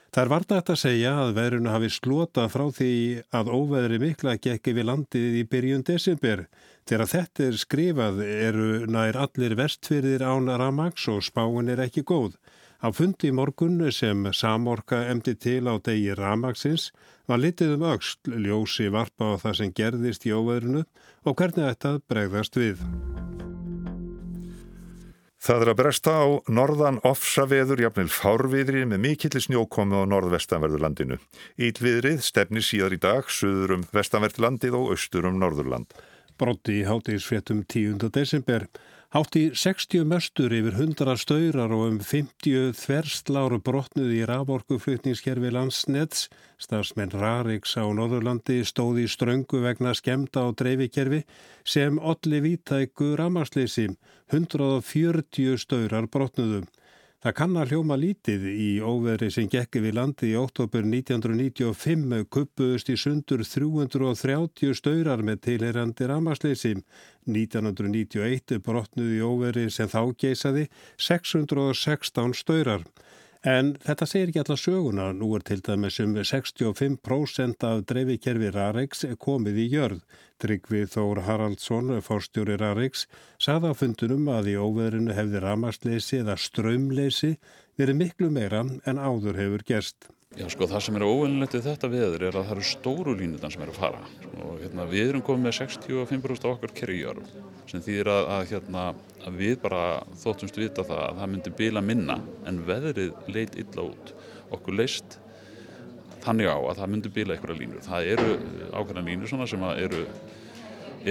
Það 0.10 0.24
er 0.24 0.30
vartægt 0.32 0.70
að 0.74 0.80
segja 0.82 1.10
að 1.22 1.36
veðrunu 1.38 1.70
hafi 1.70 1.90
slota 1.94 2.48
frá 2.50 2.64
því 2.74 2.94
að 3.36 3.52
óveðri 3.54 4.00
mikla 4.02 4.40
gekki 4.42 4.74
við 4.74 4.88
landið 4.90 5.36
í 5.38 5.44
byrjun 5.52 5.86
desember. 5.86 6.48
Þegar 6.90 7.12
þetta 7.12 7.46
er 7.46 7.60
skrifað 7.62 8.24
eru 8.26 8.70
nær 8.90 9.20
allir 9.22 9.54
vestfyrðir 9.60 10.26
án 10.26 10.50
ramags 10.50 11.06
og 11.14 11.22
spáin 11.28 11.70
er 11.70 11.84
ekki 11.86 12.02
góð. 12.02 12.40
Á 12.82 12.90
fundi 12.96 13.30
í 13.30 13.36
morgun 13.36 13.84
sem 13.94 14.26
Samorka 14.34 15.04
emdi 15.12 15.36
til 15.36 15.68
á 15.70 15.78
degi 15.78 16.16
ramagsins 16.18 16.90
var 17.30 17.44
litið 17.44 17.76
um 17.76 17.86
auksl 17.92 18.34
ljósi 18.48 18.90
varpa 18.90 19.36
á 19.38 19.42
það 19.46 19.58
sem 19.62 19.76
gerðist 19.78 20.26
í 20.26 20.34
óveðrunu 20.34 20.88
og 21.28 21.38
hvernig 21.38 21.70
þetta 21.70 21.98
bregðast 22.10 22.58
við. 22.58 22.82
Það 25.40 25.64
er 25.64 25.72
að 25.72 25.80
bresta 25.80 26.14
á 26.20 26.28
norðan 26.52 27.00
ofsaveður 27.08 27.86
jafnvel 27.86 28.10
fárviðri 28.12 28.84
með 28.90 29.04
mikillir 29.06 29.46
snjókomi 29.46 30.04
á 30.04 30.04
norðvestanverðurlandinu. 30.12 31.16
Ílviðrið 31.56 32.20
stefni 32.28 32.64
síðar 32.66 32.98
í 32.98 33.00
dag 33.00 33.32
suður 33.32 33.78
um 33.78 33.86
vestanverðlandið 33.96 34.76
og 34.76 34.96
austur 34.98 35.30
um 35.32 35.40
norðurland 35.40 35.96
brotti 36.40 36.80
í 36.80 36.88
hátíðisfréttum 36.88 37.66
10. 37.68 38.10
desember. 38.16 38.68
Hátti 39.10 39.50
60 39.58 40.04
möstur 40.06 40.54
yfir 40.54 40.76
100 40.78 41.16
stöyrar 41.18 41.72
og 41.74 41.88
um 41.88 41.96
50 41.98 42.76
þversláru 42.78 43.58
brotnuði 43.66 44.20
í 44.20 44.28
raforkuflutningskerfi 44.30 45.50
landsnets. 45.50 46.28
Stafsmenn 46.62 47.16
Rariks 47.18 47.74
á 47.74 47.90
Norðurlandi 47.90 48.60
stóði 48.70 49.08
í 49.08 49.10
ströngu 49.10 49.64
vegna 49.64 49.96
skemta 49.98 50.46
á 50.46 50.54
dreifikerfi 50.54 51.24
sem 51.66 51.98
olli 51.98 52.44
vítæku 52.46 53.16
ramarsleysi. 53.18 53.88
140 54.30 55.58
stöyrar 55.58 56.06
brotnuðum. 56.06 56.70
Það 57.20 57.34
kann 57.36 57.58
að 57.60 57.72
hljóma 57.74 57.96
lítið 58.00 58.44
í 58.48 58.68
óveðri 58.80 59.28
sem 59.36 59.48
gekki 59.52 59.82
við 59.84 59.98
landi 59.98 60.30
í 60.30 60.38
óttobur 60.40 60.86
1995 60.88 62.22
kuppuðust 62.32 62.92
í 62.94 62.96
sundur 62.96 63.44
330 63.44 64.78
stöyrar 64.80 65.20
með 65.28 65.42
tilherandi 65.50 66.08
ramasleysi. 66.08 66.78
1991 67.28 68.64
brotnuði 68.64 69.20
í 69.20 69.26
óveðri 69.28 69.66
sem 69.68 69.92
þá 69.92 70.16
geysaði 70.16 70.70
616 71.10 72.40
stöyrar. 72.40 72.88
En 73.48 73.70
þetta 73.80 74.04
segir 74.04 74.30
ekki 74.30 74.42
alla 74.42 74.56
söguna. 74.60 75.06
Nú 75.16 75.30
er 75.38 75.44
til 75.48 75.62
dæmis 75.64 76.00
um 76.04 76.18
65% 76.18 77.64
af 77.64 77.86
dreifikerfi 77.88 78.50
Raregs 78.52 79.06
komið 79.16 79.62
í 79.64 79.68
jörð. 79.72 80.02
Tryggvi 80.44 80.84
Þór 80.92 81.24
Haraldsson, 81.24 82.02
fórstjóri 82.04 82.58
Raregs, 82.60 83.08
sagði 83.40 83.72
á 83.72 83.80
fundunum 83.80 84.28
að 84.28 84.52
í 84.52 84.60
óveðrinu 84.60 85.16
hefði 85.16 85.40
ramasleysi 85.40 86.20
eða 86.20 86.36
strömleysi 86.36 87.38
verið 87.80 88.02
miklu 88.04 88.30
meira 88.30 88.66
en 88.84 89.00
áður 89.00 89.40
hefur 89.40 89.64
gerst. 89.64 90.12
Já 90.38 90.46
sko 90.54 90.68
það 90.70 90.82
sem 90.86 90.98
er 91.00 91.04
óvinnlegt 91.10 91.56
við 91.56 91.64
þetta 91.66 91.88
veður 91.90 92.24
er 92.28 92.36
að 92.38 92.44
það 92.46 92.52
eru 92.54 92.66
stóru 92.70 93.14
línutan 93.18 93.50
sem 93.50 93.64
er 93.66 93.72
að 93.72 93.80
fara. 93.80 94.02
Og 94.46 94.60
hérna, 94.62 94.84
við 94.92 95.08
erum 95.08 95.24
komið 95.26 95.48
með 95.48 95.56
65% 95.58 96.46
á 96.46 96.50
okkar 96.52 96.74
kerjujörg 96.78 97.32
sem 97.72 97.82
þýðir 97.82 98.12
að, 98.14 98.28
að, 98.36 98.44
hérna, 98.52 98.84
að 99.26 99.40
við 99.42 99.56
bara 99.64 99.80
þóttumst 100.22 100.60
vita 100.62 100.86
það 100.86 101.02
að 101.08 101.18
það 101.22 101.32
myndi 101.34 101.54
bila 101.58 101.84
minna 101.84 102.20
en 102.46 102.62
veðrið 102.68 103.34
leit 103.34 103.58
illa 103.58 103.88
út. 103.88 104.14
Okkur 104.54 104.78
leist 104.78 105.18
þannig 106.22 106.54
á 106.54 106.58
að 106.62 106.84
það 106.84 106.94
myndi 106.94 107.14
bila 107.18 107.34
einhverja 107.34 107.60
línur. 107.64 107.84
Það 107.90 108.14
eru 108.14 108.30
ákveðna 108.70 109.06
línur 109.10 109.34
sem 109.34 109.66
eru, 109.74 110.06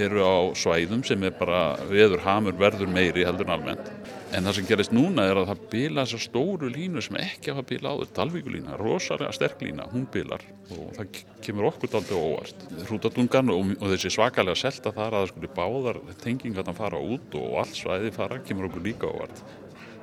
eru 0.07 0.31
á 0.31 0.37
svæðum 0.63 1.03
sem 1.11 1.27
er 1.27 1.35
bara 1.43 1.65
veður 1.91 2.23
hamur 2.23 2.55
verður 2.63 2.95
meiri 2.95 3.27
heldur 3.27 3.51
en 3.51 3.59
almennt 3.59 3.93
En 4.29 4.45
það 4.45 4.59
sem 4.59 4.67
gerist 4.69 4.93
núna 4.93 5.25
er 5.25 5.39
að 5.41 5.47
það 5.49 5.61
bila 5.73 6.03
þessar 6.05 6.21
stóru 6.21 6.69
línu 6.69 7.01
sem 7.05 7.17
ekki 7.17 7.53
hafa 7.55 7.63
bila 7.71 7.95
áður. 7.95 8.11
Dalvíkulína, 8.19 8.75
rosalega 8.77 9.33
sterk 9.33 9.63
lína, 9.65 9.87
hún 9.89 10.05
bilar 10.13 10.43
og 10.75 10.91
það 10.99 11.23
kemur 11.47 11.71
okkur 11.71 11.97
aldrei 11.97 12.19
óvart. 12.19 12.67
Hrútatungan 12.91 13.55
og, 13.55 13.73
og 13.79 13.95
þessi 13.95 14.13
svakalega 14.13 14.61
selta 14.61 14.93
þar 14.93 15.17
að 15.17 15.25
það 15.25 15.33
skulle 15.33 15.51
báðar 15.57 16.01
tengingarna 16.21 16.77
fara 16.77 17.01
út 17.01 17.39
og 17.41 17.57
allt 17.63 17.79
svæði 17.79 18.13
fara, 18.19 18.43
kemur 18.45 18.69
okkur 18.69 18.85
líka 18.85 19.09
óvart. 19.09 19.41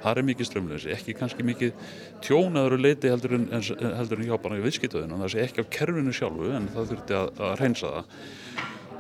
Það 0.02 0.22
er 0.22 0.28
mikið 0.28 0.50
strömleysi, 0.50 0.90
ekki 0.94 1.16
kannski 1.18 1.46
mikið 1.46 1.86
tjónaður 2.26 2.82
leiti 2.82 3.10
heldur 3.10 3.38
en, 3.38 3.46
heldur 3.54 4.20
en 4.22 4.28
hjá 4.28 4.36
bara 4.42 4.58
í 4.58 4.66
viðskiptöðinu. 4.66 5.22
Það 5.22 5.32
sé 5.34 5.46
ekki 5.46 5.66
á 5.66 5.74
kerfinu 5.78 6.14
sjálfu 6.14 6.50
en 6.54 6.68
það 6.74 6.92
þurfti 6.94 7.18
að, 7.22 7.32
að 7.46 7.56
reynsa 7.62 7.94
það. 7.94 8.26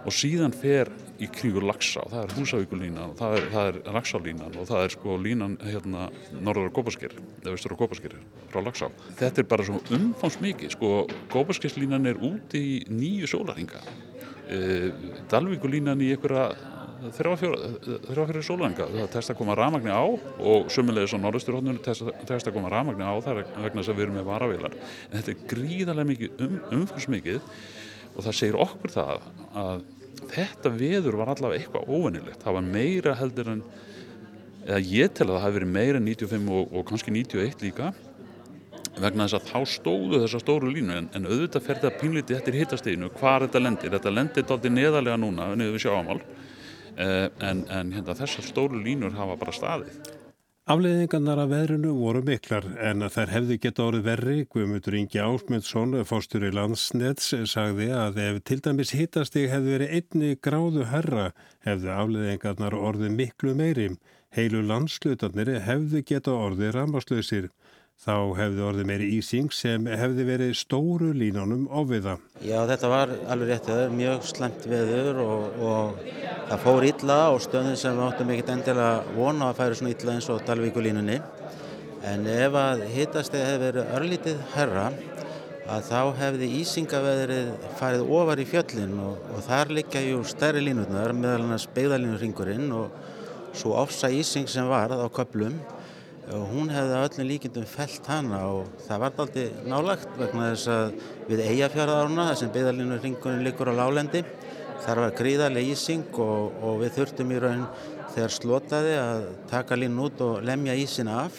Og 0.05 0.13
síðan 0.13 0.53
fer 0.53 0.91
í 1.17 1.29
kringur 1.31 1.65
Laxá, 1.65 2.03
það 2.12 2.19
er 2.21 2.33
Húsavíkulínan 2.38 3.13
og 3.13 3.15
það 3.17 3.38
er, 3.38 3.47
er 3.62 3.79
Laxálínan 3.95 4.57
og 4.59 4.67
það 4.69 4.83
er 4.83 4.93
sko 4.93 5.15
línan 5.21 5.55
hérna 5.63 6.09
norður 6.35 6.69
á 6.69 6.75
Gópaskir 6.75 7.15
eða 7.15 7.55
vestur 7.55 7.74
á 7.74 7.79
Gópaskir 7.79 8.17
frá 8.51 8.62
Laxá. 8.62 8.91
Þetta 9.17 9.41
er 9.41 9.50
bara 9.50 9.65
svo 9.65 9.81
umfáns 9.95 10.38
mikið 10.43 10.75
sko 10.75 10.91
Gópaskirslínan 11.33 12.12
er 12.12 12.21
úti 12.21 12.62
í 12.62 12.77
nýju 12.91 13.31
sólaringa 13.33 13.81
e, 14.45 14.91
Dalvíkulínan 15.31 16.03
í 16.05 16.12
einhverja 16.13 16.51
þrjá 17.15 17.31
fyrir 17.39 18.43
sólaringa 18.45 18.88
það 18.89 19.09
testa 19.13 19.33
að 19.33 19.39
koma 19.39 19.55
rafmagni 19.57 19.93
á 19.93 20.03
og 20.05 20.69
sömulegis 20.74 21.15
á 21.15 21.19
norðusturhóttunum 21.21 21.81
testa 21.83 22.50
að 22.50 22.55
koma 22.55 22.71
rafmagni 22.71 23.05
á 23.05 23.13
það 23.24 23.41
vegna 23.41 23.81
þess 23.81 23.91
að 23.91 23.97
við 23.97 24.05
erum 24.05 24.19
með 24.19 24.29
varavílar 24.29 24.77
en 24.77 25.17
þetta 25.17 25.33
er 25.33 25.43
gríðarlega 25.51 26.09
mikið 26.12 26.45
um, 26.45 26.55
umfáns 26.79 27.09
mikið 27.12 27.41
og 28.15 28.24
það 28.24 28.38
segir 28.39 28.57
okkur 28.65 28.93
það 28.95 29.27
að 29.62 29.84
þetta 30.31 30.72
veður 30.74 31.19
var 31.19 31.31
allavega 31.34 31.62
eitthvað 31.62 31.89
óvenilegt 31.91 32.43
það 32.43 32.57
var 32.57 32.69
meira 32.75 33.15
heldur 33.19 33.51
en 33.53 33.63
eða 34.65 34.81
ég 34.89 35.13
tel 35.13 35.27
að 35.29 35.36
það 35.36 35.45
hafi 35.45 35.57
verið 35.60 35.74
meira 35.75 36.01
en 36.01 36.07
95 36.10 36.51
og, 36.57 36.74
og 36.74 36.86
kannski 36.89 37.13
91 37.13 37.65
líka 37.65 37.91
vegna 38.95 39.27
þess 39.27 39.38
að 39.38 39.50
þá 39.51 39.72
stóðu 39.75 40.22
þessa 40.24 40.41
stóru 40.41 40.72
línu 40.72 40.95
en, 40.95 41.10
en 41.17 41.27
auðvitað 41.27 41.65
fer 41.65 41.79
þetta 41.81 42.01
pínlítið 42.01 42.38
eftir 42.39 42.57
hittasteginu 42.62 43.12
hvað 43.17 43.48
þetta 43.48 43.62
lendir, 43.62 43.95
þetta 43.98 44.13
lendir 44.13 44.48
daldi 44.48 44.72
neðarlega 44.72 45.19
núna 45.19 45.50
niður 45.53 45.75
við 45.75 45.84
sjáamál 45.86 46.19
eh, 46.22 47.27
en, 47.43 47.65
en 47.67 47.91
hérna, 47.95 48.15
þessar 48.15 48.48
stóru 48.48 48.79
línur 48.81 49.17
hafa 49.17 49.36
bara 49.41 49.55
staðið 49.55 50.14
Afleiðingarnar 50.65 51.38
af 51.43 51.51
veðrunu 51.51 51.91
voru 51.93 52.24
miklar 52.25 52.65
en 52.81 53.05
þær 53.13 53.29
hefðu 53.36 53.55
geta 53.62 53.84
orðið 53.84 54.07
verri. 54.07 54.38
Guðmundur 54.50 54.95
Ingi 54.98 55.19
Ásmundsson, 55.22 55.93
fórstur 56.10 56.41
í 56.48 56.50
landsnets, 56.57 57.27
sagði 57.51 57.91
að 57.93 58.17
ef 58.24 58.39
til 58.50 58.57
dæmis 58.65 58.95
hittastig 58.98 59.45
hefðu 59.51 59.75
verið 59.75 59.93
einni 60.00 60.31
gráðu 60.48 60.88
herra 60.89 61.27
hefðu 61.67 61.91
afleiðingarnar 61.93 62.77
orðið 62.79 63.13
miklu 63.19 63.53
meiri. 63.60 63.91
Heilu 64.34 64.63
landslutarnir 64.65 65.53
hefðu 65.67 66.01
geta 66.01 66.34
orðið 66.34 66.74
rammarslöysir. 66.79 67.51
Þá 68.03 68.15
hefði 68.37 68.63
orðið 68.67 68.87
meiri 68.89 69.05
ísing 69.15 69.53
sem 69.55 69.85
hefði 69.87 70.25
verið 70.27 70.51
stóru 70.59 71.13
línunum 71.15 71.63
ofiða. 71.71 72.17
Já 72.43 72.57
þetta 72.69 72.89
var 72.91 73.13
alveg 73.31 73.53
réttið, 73.53 73.83
mjög 73.95 74.27
slemt 74.29 74.67
veður 74.69 75.21
og, 75.23 75.55
og 75.69 76.01
það 76.49 76.65
fór 76.65 76.87
illa 76.89 77.17
og 77.31 77.39
stöðin 77.45 77.79
sem 77.79 78.01
áttum 78.05 78.33
ekkert 78.35 78.51
endilega 78.57 79.15
vona 79.15 79.49
að 79.49 79.61
færi 79.61 79.79
svona 79.79 79.93
illa 79.95 80.15
eins 80.17 80.29
og 80.29 80.43
Dalvíkulínunni. 80.45 81.17
En 82.05 82.27
ef 82.29 82.59
að 82.61 82.83
hittastegi 82.93 83.47
hefði 83.47 83.63
verið 83.63 83.93
örlítið 83.97 84.43
herra 84.53 84.89
að 85.65 85.87
þá 85.87 86.01
hefði 86.19 86.49
ísingaveðrið 86.59 87.47
farið 87.79 88.11
ofar 88.19 88.41
í 88.43 88.45
fjöllin 88.49 88.99
og, 89.01 89.23
og 89.33 89.45
þar 89.47 89.71
liggja 89.79 90.03
jú 90.05 90.19
stærri 90.29 90.61
línutnar 90.61 91.15
meðal 91.17 91.47
hann 91.47 91.55
að 91.55 91.63
spegðalínurringurinn 91.63 92.67
og 92.75 93.55
svo 93.55 93.73
ofsa 93.79 94.11
ísing 94.13 94.45
sem 94.51 94.67
var 94.69 94.93
á 94.93 95.07
köplum 95.09 95.57
og 96.34 96.46
hún 96.50 96.72
hefði 96.74 97.01
öllum 97.03 97.27
líkindum 97.29 97.67
felt 97.70 98.08
hana 98.10 98.39
og 98.50 98.70
það 98.88 99.01
var 99.03 99.20
aldrei 99.24 99.50
nálagt 99.70 100.15
vegna 100.17 100.51
þess 100.53 100.72
að 100.74 100.96
við 101.29 101.44
eigafjaraðáruna 101.46 102.29
þar 102.29 102.39
sem 102.41 102.53
beðalínu 102.55 103.01
ringunum 103.03 103.46
likur 103.46 103.70
á 103.70 103.75
lálendi 103.77 104.24
þar 104.86 105.01
var 105.03 105.17
gríðarlega 105.17 105.74
ísing 105.74 106.22
og, 106.22 106.55
og 106.62 106.79
við 106.84 106.96
þurftum 107.00 107.34
í 107.34 107.41
raun 107.41 107.67
þegar 108.15 108.34
slotaði 108.34 108.96
að 109.00 109.25
taka 109.51 109.77
lín 109.79 109.98
út 110.01 110.22
og 110.24 110.39
lemja 110.46 110.75
ísin 110.79 111.12
af. 111.12 111.36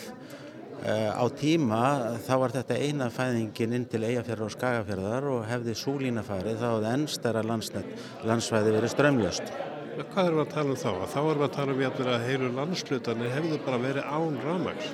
Uh, 0.77 1.09
á 1.19 1.25
tíma 1.33 1.79
þá 2.27 2.35
var 2.43 2.53
þetta 2.55 2.77
eina 2.77 3.07
fæðingin 3.11 3.79
inn 3.79 3.87
til 3.91 4.03
Eyjafjörðar 4.05 4.45
og 4.45 4.53
Skagafjörðar 4.55 5.31
og 5.33 5.47
hefði 5.49 5.79
súlína 5.79 6.23
farið 6.27 6.61
þá 6.61 6.67
hefði 6.69 6.93
ennstæra 6.93 7.47
landsvæði 7.49 8.77
verið 8.77 8.93
strömljöst. 8.93 9.57
Hvað 9.97 10.27
erum 10.27 10.37
við 10.37 10.43
að 10.43 10.51
tala 10.53 10.73
um 10.75 10.77
þá? 10.77 10.91
Þá 11.09 11.19
erum 11.23 11.39
við 11.41 11.47
að 11.47 11.55
tala 11.55 11.73
um 11.73 12.11
að 12.13 12.25
heilu 12.27 12.49
landslutanir 12.53 13.31
hefðu 13.33 13.59
bara 13.65 13.77
verið 13.81 14.09
án 14.13 14.35
ramags. 14.45 14.89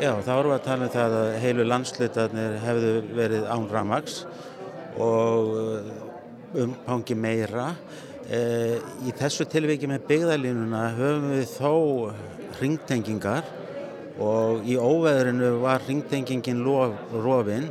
Já, 0.00 0.12
þá 0.24 0.30
erum 0.32 0.48
við 0.48 0.54
að 0.54 0.62
tala 0.64 0.86
um 0.86 0.92
það 0.94 1.16
að 1.18 1.32
heilu 1.42 1.66
landslutanir 1.66 2.54
hefðu 2.62 2.92
verið 3.18 3.50
án 3.52 3.66
ramags 3.74 4.14
og 4.96 5.50
uh, 5.60 5.90
umpangi 6.62 7.16
meira. 7.20 7.66
Uh, 8.30 8.78
í 9.04 9.12
þessu 9.18 9.44
tilviki 9.52 9.90
með 9.90 10.06
byggðalínuna 10.08 10.86
höfum 10.96 11.34
við 11.34 11.50
þó 11.52 11.74
ringtengingar 12.62 13.50
og 14.16 14.64
í 14.64 14.78
óveðrinu 14.80 15.58
var 15.66 15.84
ringtengingin 15.84 16.64
rofin 16.64 17.68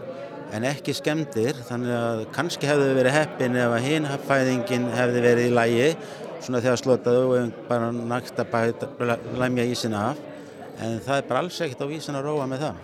en 0.53 0.67
ekki 0.69 0.93
skemdir 0.93 1.57
þannig 1.65 1.95
að 1.97 2.21
kannski 2.35 2.69
hefði 2.69 2.93
verið 2.99 3.17
heppin 3.17 3.57
ef 3.57 3.73
að 3.73 3.87
hinfæðingin 3.89 4.85
hefði 4.93 5.23
verið 5.25 5.49
í 5.49 5.55
lægi 5.57 5.89
svona 6.45 6.61
þegar 6.63 6.81
slotaðu 6.81 7.27
og 7.35 7.59
bara 7.69 7.91
nægt 7.95 8.39
að 8.39 8.51
bæta, 8.53 8.89
læmja 9.41 9.65
ísina 9.73 10.09
af 10.11 10.23
en 10.83 10.99
það 11.03 11.17
er 11.17 11.29
bara 11.29 11.41
alls 11.43 11.61
ekkert 11.63 11.83
á 11.83 11.87
vísin 11.89 12.17
að 12.19 12.27
róa 12.29 12.45
með 12.49 12.65
það. 12.65 12.83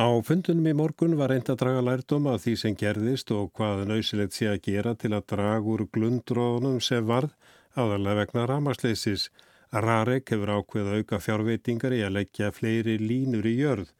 Á 0.00 0.08
fundunum 0.24 0.68
í 0.70 0.72
morgun 0.76 1.16
var 1.18 1.32
reynd 1.32 1.50
að 1.52 1.60
draga 1.60 1.84
lærdom 1.84 2.28
af 2.30 2.40
því 2.44 2.54
sem 2.62 2.76
gerðist 2.78 3.32
og 3.36 3.50
hvað 3.58 3.84
nöysilegt 3.90 4.36
sé 4.36 4.48
að 4.48 4.62
gera 4.64 4.94
til 4.96 5.12
að 5.12 5.26
draga 5.34 5.72
úr 5.74 5.84
glundrónum 5.92 6.78
sem 6.80 7.04
varð 7.04 7.34
áðarlega 7.76 8.22
vegna 8.22 8.46
ramasleysis. 8.48 9.28
Rarek 9.70 10.32
hefur 10.32 10.54
ákveð 10.56 10.88
að 10.88 11.02
auka 11.02 11.20
fjárveitingar 11.22 11.94
í 11.94 12.00
að 12.06 12.16
leggja 12.16 12.50
fleiri 12.54 12.96
línur 13.02 13.46
í 13.46 13.58
jörð. 13.60 13.90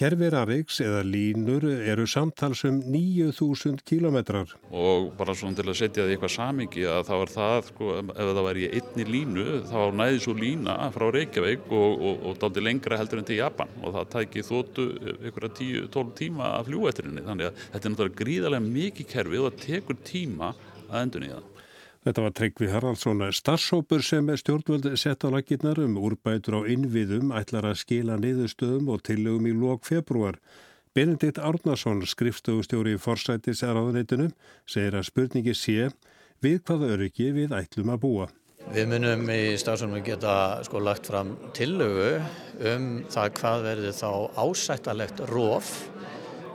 Kerfi 0.00 0.30
Rariks 0.32 0.78
eða 0.80 1.02
línur 1.04 1.66
eru 1.68 2.06
samtalsum 2.08 2.78
9000 2.88 3.82
kílometrar. 3.84 4.54
Og 4.72 5.10
bara 5.18 5.34
svona 5.36 5.58
til 5.58 5.66
að 5.68 5.76
setja 5.76 6.06
það 6.06 6.08
í 6.08 6.14
eitthvað 6.14 6.32
samingi 6.32 6.86
að 6.88 7.02
það 7.10 7.20
var 7.20 7.32
það, 7.34 7.68
sko, 7.68 7.90
ef 7.98 8.30
það 8.30 8.40
væri 8.46 8.70
einni 8.78 9.06
línu, 9.10 9.44
þá 9.68 9.82
næði 10.00 10.22
svo 10.24 10.36
lína 10.38 10.78
frá 10.94 11.04
Reykjavík 11.18 11.68
og, 11.68 12.06
og, 12.08 12.24
og 12.30 12.40
daldi 12.40 12.64
lengra 12.64 12.96
heldur 13.02 13.20
enn 13.20 13.28
til 13.28 13.40
Japan 13.42 13.76
og 13.82 13.92
það 13.98 14.10
tæki 14.16 14.46
þóttu 14.48 14.88
ykkur 15.18 15.50
að 15.50 15.60
10-12 15.66 16.16
tíma 16.22 16.48
að 16.54 16.70
fljúa 16.70 16.94
eftir 16.94 17.10
henni. 17.10 17.26
Þannig 17.28 17.50
að 17.50 17.62
þetta 17.66 17.82
er 17.84 17.94
náttúrulega 17.98 18.20
gríðarlega 18.22 18.70
mikið 18.80 19.12
kerfi 19.12 19.42
og 19.42 19.50
það 19.50 19.64
tekur 19.66 20.04
tíma 20.14 20.54
að 20.88 21.02
endun 21.04 21.28
í 21.28 21.34
það. 21.36 21.59
Þetta 22.00 22.22
var 22.24 22.32
Tryggvi 22.32 22.68
Haraldsson 22.72 23.20
starfsópur 23.36 24.00
sem 24.00 24.30
stjórnvöld 24.40 24.86
sett 24.96 25.20
á 25.20 25.28
lakirnar 25.28 25.76
um 25.84 25.98
úrbætur 26.00 26.56
á 26.56 26.60
innviðum 26.64 27.28
ætlar 27.36 27.68
að 27.68 27.82
skila 27.82 28.16
niðurstöðum 28.16 28.88
og 28.94 29.02
tillögum 29.04 29.50
í 29.50 29.52
lók 29.52 29.84
februar. 29.84 30.38
Benedikt 30.96 31.36
Árnason, 31.36 32.00
skrifstofustjóri 32.08 32.96
í 32.96 33.02
forsætis 33.04 33.60
erðanreitunum, 33.60 34.32
segir 34.64 34.96
að 34.96 35.10
spurningi 35.10 35.52
sé 35.52 35.90
við 36.40 36.62
hvaða 36.64 36.88
öryggi 36.96 37.28
við 37.36 37.52
ætlum 37.60 37.92
að 37.92 38.02
búa. 38.06 38.30
Við 38.72 38.88
munum 38.94 39.28
í 39.36 39.42
starfsónum 39.60 40.00
geta 40.00 40.64
sko 40.64 40.80
lagt 40.80 41.12
fram 41.12 41.36
tillögu 41.52 42.14
um 42.72 42.90
það 43.12 43.32
hvað 43.42 43.68
verður 43.68 43.98
þá 44.00 44.10
ásættalegt 44.40 45.20
róf 45.28 45.74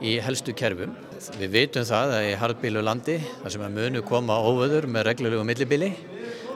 í 0.02 0.18
helstu 0.26 0.58
kerfum. 0.58 1.05
Við 1.16 1.52
vitum 1.52 1.84
það 1.86 2.12
að 2.16 2.26
í 2.28 2.32
hardbílu 2.40 2.82
landi, 2.84 3.16
þar 3.42 3.52
sem 3.54 3.62
að 3.64 3.76
munu 3.76 4.02
koma 4.04 4.36
óvöður 4.44 4.86
með 4.90 5.06
reglulegu 5.08 5.44
millibili, 5.48 5.88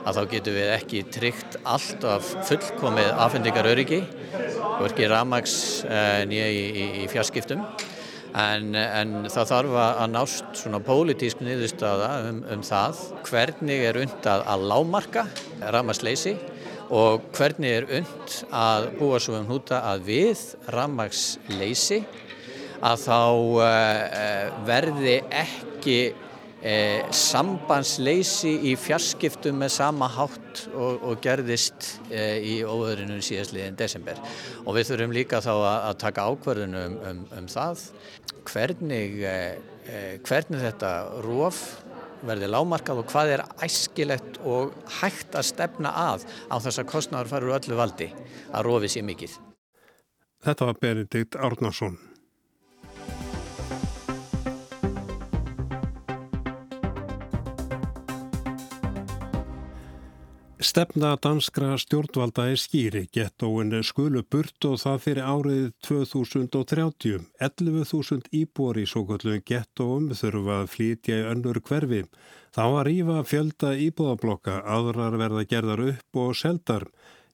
að 0.05 0.17
þá 0.17 0.21
getum 0.33 0.57
við 0.57 0.69
ekki 0.75 1.01
tryggt 1.13 1.57
allt 1.65 2.05
af 2.05 2.27
fullkomið 2.49 3.09
afhendingar 3.25 3.69
öryggi, 3.71 4.01
hvorki 4.77 5.09
ramags 5.09 5.55
eh, 5.85 6.21
nýja 6.29 6.47
í, 6.53 6.61
í, 6.69 6.85
í 7.03 7.09
fjarskiptum. 7.11 7.65
En, 8.37 8.71
en 8.77 9.27
það 9.27 9.49
þarf 9.49 9.77
að 9.81 10.05
nást 10.13 10.61
svona 10.61 10.79
pólitísk 10.85 11.41
niðurstaða 11.43 12.11
um, 12.29 12.45
um 12.53 12.61
það 12.63 13.01
hvernig 13.27 13.85
er 13.89 13.99
undað 14.05 14.45
að 14.53 14.67
lámarka 14.71 15.25
ramagsleysi 15.73 16.37
og 16.95 17.27
hvernig 17.35 17.75
er 17.81 17.89
und 17.99 18.37
að 18.55 18.87
búa 19.01 19.19
svo 19.19 19.35
um 19.39 19.49
húta 19.51 19.81
að 19.89 20.07
við 20.07 20.45
ramagsleysi 20.71 22.05
að 22.81 23.03
þá 23.05 23.19
uh, 23.61 24.59
verði 24.67 25.17
ekki 25.29 25.97
uh, 26.11 27.11
sambandsleysi 27.15 28.53
í 28.71 28.73
fjarskiptum 28.79 29.61
með 29.61 29.75
sama 29.77 30.09
hátt 30.11 30.65
og, 30.73 31.03
og 31.11 31.21
gerðist 31.23 31.93
í 32.11 32.59
óöðrinu 32.65 33.21
síðastliðin 33.23 33.77
desember. 33.79 34.19
Og 34.65 34.75
við 34.77 34.91
þurfum 34.91 35.15
líka 35.15 35.43
þá 35.43 35.53
að, 35.55 35.93
taka 36.01 36.27
ákverðinu 36.29 36.83
um, 36.89 37.23
um, 37.37 37.47
það 37.51 37.85
hvernig, 38.49 39.21
hvernig 40.25 40.63
þetta 40.65 40.91
róf 41.25 41.61
verði 42.25 42.49
lámarkað 42.51 43.01
og 43.01 43.09
hvað 43.09 43.33
er 43.35 43.43
æskilegt 43.65 44.39
og 44.45 44.75
hægt 44.99 45.35
að 45.37 45.47
stefna 45.49 45.93
að 45.97 46.27
á 46.49 46.55
þess 46.61 46.81
að 46.81 46.89
kostnáður 46.91 47.31
farur 47.33 47.55
öllu 47.57 47.79
valdi 47.79 48.11
að 48.51 48.67
rófi 48.67 48.91
sér 48.93 49.07
mikið. 49.07 49.37
Þetta 50.41 50.69
var 50.69 50.79
Benedikt 50.81 51.37
Árnarsson. 51.37 51.99
Stefna 60.61 61.15
danskra 61.17 61.71
stjórnvalda 61.81 62.43
er 62.51 62.59
skýri, 62.61 63.07
gettóin 63.09 63.71
skulu 63.81 64.21
burt 64.21 64.67
og 64.69 64.75
það 64.77 64.99
fyrir 65.01 65.25
árið 65.25 65.63
2030. 65.87 67.23
11.000 67.41 68.29
íbúar 68.37 68.77
í 68.77 68.83
svo 68.85 69.01
kallu 69.09 69.39
gettóum 69.41 70.11
þurfa 70.13 70.59
að 70.59 70.69
flytja 70.75 71.17
í 71.17 71.25
önnur 71.31 71.61
hverfi. 71.65 72.03
Þá 72.53 72.61
að 72.67 72.83
rýfa 72.91 73.17
fjölda 73.31 73.73
íbúðablokka, 73.87 74.59
aðrar 74.61 75.17
verða 75.23 75.47
gerðar 75.49 75.83
upp 75.87 76.21
og 76.27 76.37
seldar. 76.37 76.85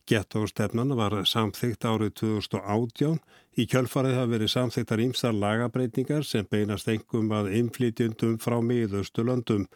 Gettóstefnan 0.07 0.95
var 0.95 1.19
samþygt 1.27 1.83
árið 1.83 2.15
2018. 2.23 3.19
Í 3.59 3.67
kjölfarið 3.67 4.19
hafa 4.21 4.33
verið 4.37 4.55
samþygtar 4.55 5.03
ímsar 5.03 5.35
lagabreitingar 5.35 6.23
sem 6.23 6.47
beinast 6.47 6.87
engum 6.87 7.35
að 7.35 7.51
inflytjundum 7.59 8.39
frá 8.39 8.61
miðustu 8.63 9.27
löndum. 9.27 9.67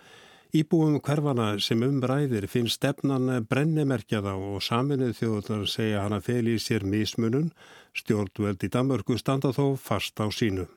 Íbúum 0.52 0.98
hverfana 1.00 1.46
sem 1.64 1.80
umræðir 1.86 2.44
finnst 2.52 2.82
stefnan 2.82 3.30
brennimerkjaða 3.48 4.34
og 4.36 4.58
saminuð 4.66 5.14
þjóðunar 5.16 5.70
segja 5.72 6.02
hana 6.04 6.20
fel 6.20 6.44
í 6.52 6.58
sér 6.60 6.84
mismunun, 6.84 7.54
stjórnveld 7.96 8.66
í 8.68 8.70
Danmörku 8.74 9.16
standa 9.16 9.54
þó 9.56 9.78
fast 9.80 10.20
á 10.20 10.28
sínu. 10.28 10.68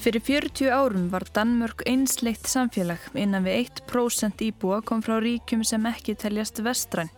Fyrir 0.00 0.22
40 0.24 0.70
árum 0.72 1.10
var 1.12 1.26
Danmörk 1.34 1.82
einsleitt 1.84 2.46
samfélag 2.48 3.02
innan 3.20 3.44
við 3.44 3.66
1% 3.84 4.40
íbúa 4.46 4.78
kom 4.80 5.02
frá 5.04 5.18
ríkjum 5.20 5.60
sem 5.60 5.84
ekki 5.90 6.14
teljast 6.16 6.62
vestræn. 6.64 7.10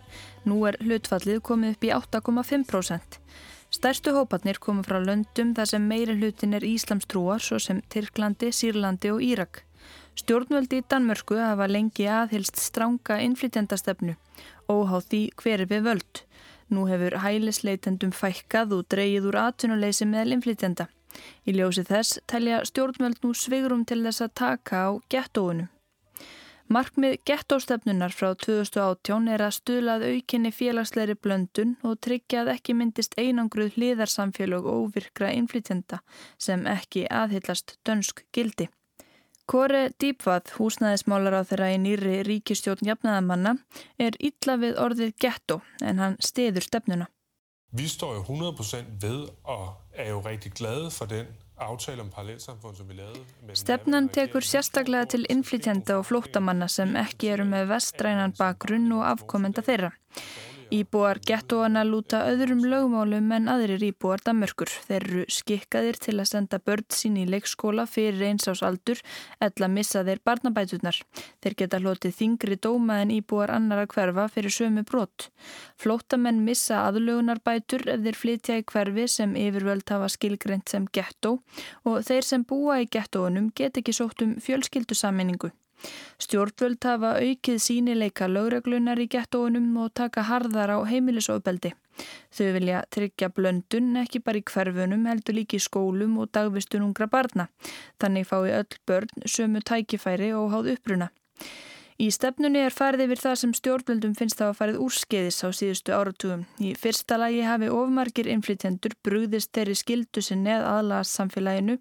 Nú 0.43 0.57
er 0.67 0.75
hlutfallið 0.81 1.39
komið 1.47 1.77
upp 1.77 1.85
í 1.87 1.91
8,5%. 1.95 3.15
Stærstu 3.71 4.11
hópatnir 4.17 4.59
komu 4.59 4.83
frá 4.83 4.97
löndum 4.99 5.53
þar 5.55 5.69
sem 5.71 5.85
meiri 5.87 6.17
hlutin 6.17 6.57
er 6.57 6.65
Íslamstrúar 6.67 7.39
svo 7.39 7.61
sem 7.63 7.79
Tyrklandi, 7.87 8.49
Sýrlandi 8.51 9.13
og 9.15 9.23
Írak. 9.23 9.61
Stjórnvöldi 10.19 10.81
í 10.81 10.85
Danmörku 10.91 11.37
hafa 11.39 11.69
lengi 11.71 12.09
aðhilst 12.11 12.59
stránga 12.59 13.21
innflytjandastefnu, 13.23 14.17
óháð 14.67 15.07
því 15.07 15.21
hver 15.39 15.63
er 15.63 15.71
við 15.71 15.87
völd. 15.87 16.25
Nú 16.67 16.83
hefur 16.91 17.15
hælisleitendum 17.23 18.11
fækkað 18.11 18.75
og 18.75 18.83
dreyið 18.91 19.31
úr 19.31 19.39
atvinnuleysi 19.45 20.09
meðal 20.11 20.35
innflytjanda. 20.35 20.89
Í 21.47 21.55
ljósi 21.57 21.85
þess 21.87 22.19
telja 22.27 22.63
stjórnvöld 22.67 23.23
nú 23.23 23.33
svigrum 23.37 23.85
til 23.85 24.01
þess 24.05 24.25
að 24.25 24.35
taka 24.41 24.83
á 24.87 24.89
gettóinu. 25.13 25.69
Markmið 26.73 27.17
gettóstefnunar 27.27 28.13
frá 28.15 28.29
2018 28.39 29.27
er 29.29 29.41
að 29.43 29.55
stuðlað 29.57 30.05
aukinni 30.07 30.51
félagsleiri 30.55 31.15
blöndun 31.19 31.75
og 31.83 31.99
tryggja 32.05 32.43
að 32.43 32.53
ekki 32.55 32.75
myndist 32.79 33.17
einangruð 33.19 33.75
hliðarsamfélög 33.75 34.69
og 34.71 34.85
óvirkra 34.87 35.33
innflytjenda 35.35 35.99
sem 36.41 36.63
ekki 36.71 37.03
aðhyllast 37.11 37.75
dönsk 37.85 38.23
gildi. 38.33 38.69
Kore 39.45 39.89
Dýpvað, 39.99 40.53
húsnæðismálar 40.55 41.35
á 41.35 41.41
þeirra 41.43 41.73
í 41.75 41.79
nýri 41.83 42.21
ríkistjórn 42.23 42.87
jafnaðamanna, 42.87 43.57
er 43.99 44.15
illa 44.23 44.55
við 44.61 44.79
orðið 44.79 45.11
gettó 45.19 45.59
en 45.83 45.99
hann 45.99 46.15
stiður 46.23 46.63
stefnuna. 46.63 47.09
Vi 47.73 47.87
står 47.89 48.19
jo 48.19 48.21
100% 48.21 48.91
ved 49.01 49.29
og 49.43 49.63
er 49.97 50.09
jo 50.09 50.19
rigtig 50.21 50.51
glade 50.51 50.91
for 50.91 51.09
den 51.09 51.25
aftale 51.57 52.01
om 52.01 52.09
parallelsamfund 52.13 52.77
sem 52.77 52.89
við 52.89 52.99
leðum. 53.01 53.53
Stefnan 53.57 54.09
tekur 54.13 54.45
sérstaklega 54.45 55.07
til 55.13 55.25
innflytjenda 55.33 55.97
og 55.97 56.05
flóttamanna 56.05 56.67
sem 56.69 56.93
ekki 56.99 57.31
eru 57.33 57.47
með 57.49 57.71
vestrænan 57.73 58.35
bakgrunn 58.37 58.91
og 58.93 59.05
afkomenda 59.09 59.65
þeirra. 59.65 59.89
Íbúar 60.73 61.19
gettóana 61.21 61.83
lúta 61.85 62.23
öðrum 62.25 62.63
lögmálum 62.65 63.27
en 63.35 63.49
aðrir 63.51 63.83
íbúar 63.91 64.23
Danmörkur. 64.25 64.71
Þeir 64.87 65.03
eru 65.03 65.25
skikkaðir 65.29 65.99
til 66.01 66.15
að 66.17 66.31
senda 66.31 66.57
börn 66.57 66.87
sín 66.89 67.19
í 67.21 67.27
leikskóla 67.29 67.85
fyrir 67.85 68.23
eins 68.31 68.49
ás 68.49 68.63
aldur 68.65 69.03
eða 69.37 69.69
missa 69.69 70.01
þeir 70.07 70.23
barnabætunar. 70.25 70.97
Þeir 71.45 71.57
geta 71.61 71.81
hlotið 71.83 72.17
þingri 72.17 72.57
dóma 72.57 73.03
en 73.03 73.13
íbúar 73.13 73.53
annara 73.53 73.85
hverfa 73.85 74.25
fyrir 74.33 74.57
sömu 74.57 74.81
brott. 74.89 75.29
Flótamenn 75.77 76.41
missa 76.41 76.87
aðlugunarbætur 76.87 77.85
ef 77.93 78.05
þeir 78.07 78.21
flytja 78.25 78.57
í 78.57 78.67
hverfi 78.73 79.09
sem 79.19 79.37
yfirvöld 79.45 79.85
hafa 79.93 80.09
skilgreynd 80.09 80.65
sem 80.73 80.89
gettó 80.89 81.37
og 81.85 82.01
þeir 82.07 82.25
sem 82.25 82.49
búa 82.49 82.81
í 82.81 82.89
gettóunum 82.89 83.53
get 83.53 83.77
ekki 83.77 83.93
sótt 83.93 84.25
um 84.25 84.39
fjölskyldusammenningu. 84.41 85.53
Stjórnvöld 86.21 86.83
hafa 86.87 87.15
aukið 87.19 87.57
sínileika 87.61 88.27
lögreglunar 88.31 89.01
í 89.03 89.07
gettóunum 89.11 89.71
og 89.83 89.93
taka 89.99 90.25
harðar 90.29 90.75
á 90.75 90.79
heimilisofbeldi. 90.87 91.73
Þau 92.33 92.47
vilja 92.55 92.83
tryggja 92.93 93.29
blöndun 93.29 93.97
ekki 94.01 94.21
bara 94.25 94.39
í 94.41 94.45
hverfunum 94.49 95.05
heldur 95.09 95.37
líki 95.37 95.59
skólum 95.61 96.15
og 96.21 96.31
dagvistun 96.33 96.85
ungra 96.87 97.07
barna. 97.07 97.49
Þannig 98.01 98.29
fái 98.29 98.55
öll 98.61 98.79
börn 98.87 99.27
sömu 99.35 99.61
tækifæri 99.61 100.31
og 100.37 100.49
háð 100.55 100.73
uppruna. 100.77 101.11
Í 102.01 102.07
stefnunni 102.09 102.63
er 102.65 102.73
farið 102.73 103.03
yfir 103.05 103.19
það 103.21 103.35
sem 103.41 103.51
stjórnvöldum 103.53 104.13
finnst 104.17 104.39
það 104.39 104.49
að 104.49 104.57
farið 104.59 104.79
úrskeiðis 104.81 105.37
á 105.45 105.49
síðustu 105.53 105.93
áratugum. 105.93 106.45
Í 106.57 106.73
fyrsta 106.79 107.19
lagi 107.21 107.43
hafi 107.45 107.69
ofmargir 107.69 108.29
inflytjendur 108.33 108.95
brúðist 109.05 109.51
þeirri 109.53 109.75
skildu 109.77 110.23
sinni 110.25 110.55
að 110.55 110.65
aðlast 110.71 111.19
samfélaginu. 111.19 111.77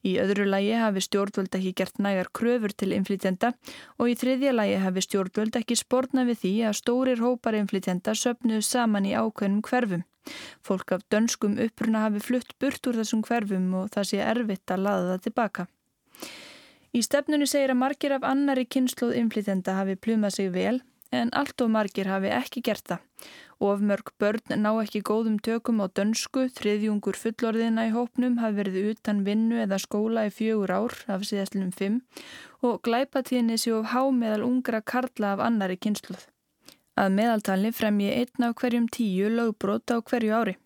Í 0.00 0.16
öðru 0.22 0.46
lagi 0.48 0.72
hafi 0.80 1.04
stjórnvöld 1.04 1.56
ekki 1.60 1.74
gert 1.76 2.00
nægar 2.00 2.30
kröfur 2.32 2.72
til 2.72 2.94
inflytjenda 2.96 3.52
og 3.98 4.08
í 4.08 4.16
þriðja 4.16 4.54
lagi 4.56 4.78
hafi 4.80 5.04
stjórnvöld 5.04 5.60
ekki 5.60 5.76
spórna 5.76 6.24
við 6.28 6.40
því 6.44 6.54
að 6.70 6.78
stórir 6.80 7.20
hópar 7.20 7.58
inflytjenda 7.60 8.16
söpnuðu 8.16 8.64
saman 8.64 9.08
í 9.10 9.12
ákveðnum 9.12 9.64
hverfum. 9.68 10.06
Fólk 10.64 10.92
af 10.96 11.04
dönskum 11.12 11.58
uppruna 11.60 12.06
hafi 12.06 12.20
flutt 12.24 12.56
burt 12.60 12.86
úr 12.88 13.00
þessum 13.00 13.24
hverfum 13.28 13.68
og 13.76 13.92
það 13.92 14.08
sé 14.08 14.22
erfitt 14.24 14.72
að 14.72 14.86
laða 14.86 15.12
það 15.12 15.26
tilbaka. 15.28 15.66
Í 16.90 17.04
stefnunu 17.06 17.46
segir 17.46 17.70
að 17.70 17.82
margir 17.84 18.12
af 18.16 18.24
annari 18.26 18.64
kynsluð 18.66 19.14
inflytenda 19.18 19.76
hafi 19.78 19.94
plumað 19.94 20.36
sig 20.38 20.48
vel 20.54 20.80
en 21.10 21.30
allt 21.34 21.62
of 21.62 21.70
margir 21.70 22.08
hafi 22.10 22.30
ekki 22.34 22.62
gert 22.66 22.86
það. 22.86 23.04
Of 23.60 23.82
mörg 23.84 24.10
börn 24.22 24.54
ná 24.62 24.70
ekki 24.80 25.02
góðum 25.04 25.36
tökum 25.46 25.82
á 25.84 25.86
dönsku, 25.86 26.46
þriðjungur 26.56 27.18
fullorðina 27.18 27.88
í 27.88 27.94
hópnum 27.94 28.38
hafi 28.40 28.58
verið 28.60 28.90
utan 28.94 29.24
vinnu 29.26 29.60
eða 29.64 29.78
skóla 29.82 30.26
í 30.28 30.34
fjögur 30.34 30.72
ár 30.72 30.96
af 31.06 31.26
síðastlunum 31.28 31.74
fimm 31.76 32.00
og 32.66 32.80
glæpatíðinni 32.86 33.58
séu 33.58 33.82
há 33.92 34.02
meðal 34.10 34.46
ungra 34.46 34.80
karla 34.80 35.34
af 35.34 35.44
annari 35.46 35.76
kynsluð. 35.76 36.26
Að 36.96 37.14
meðaltalni 37.18 37.72
fremji 37.72 38.10
einn 38.14 38.48
af 38.48 38.56
hverjum 38.60 38.88
tíu 38.90 39.30
lögbrót 39.30 39.94
á 39.94 39.98
hverju 40.00 40.34
ári. 40.36 40.56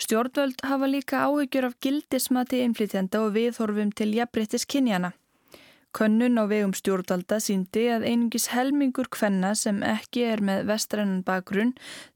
Stjórnvöld 0.00 0.64
hafa 0.66 0.86
líka 0.88 1.26
áhyggjur 1.26 1.68
af 1.68 1.76
gildismati 1.80 2.62
inflytjenda 2.64 3.20
og 3.22 3.36
viðhorfum 3.36 3.92
til 3.94 4.14
jafnbryttis 4.16 4.64
kynjana. 4.66 5.12
Könnun 5.92 6.40
á 6.40 6.48
vegum 6.48 6.72
stjórnvalda 6.72 7.36
síndi 7.44 7.82
að 7.92 8.06
einungis 8.08 8.46
helmingur 8.54 9.10
kvenna 9.12 9.50
sem 9.58 9.82
ekki 9.84 10.22
er 10.24 10.40
með 10.40 10.64
vestrænan 10.70 11.20
bakgrunn 11.26 11.74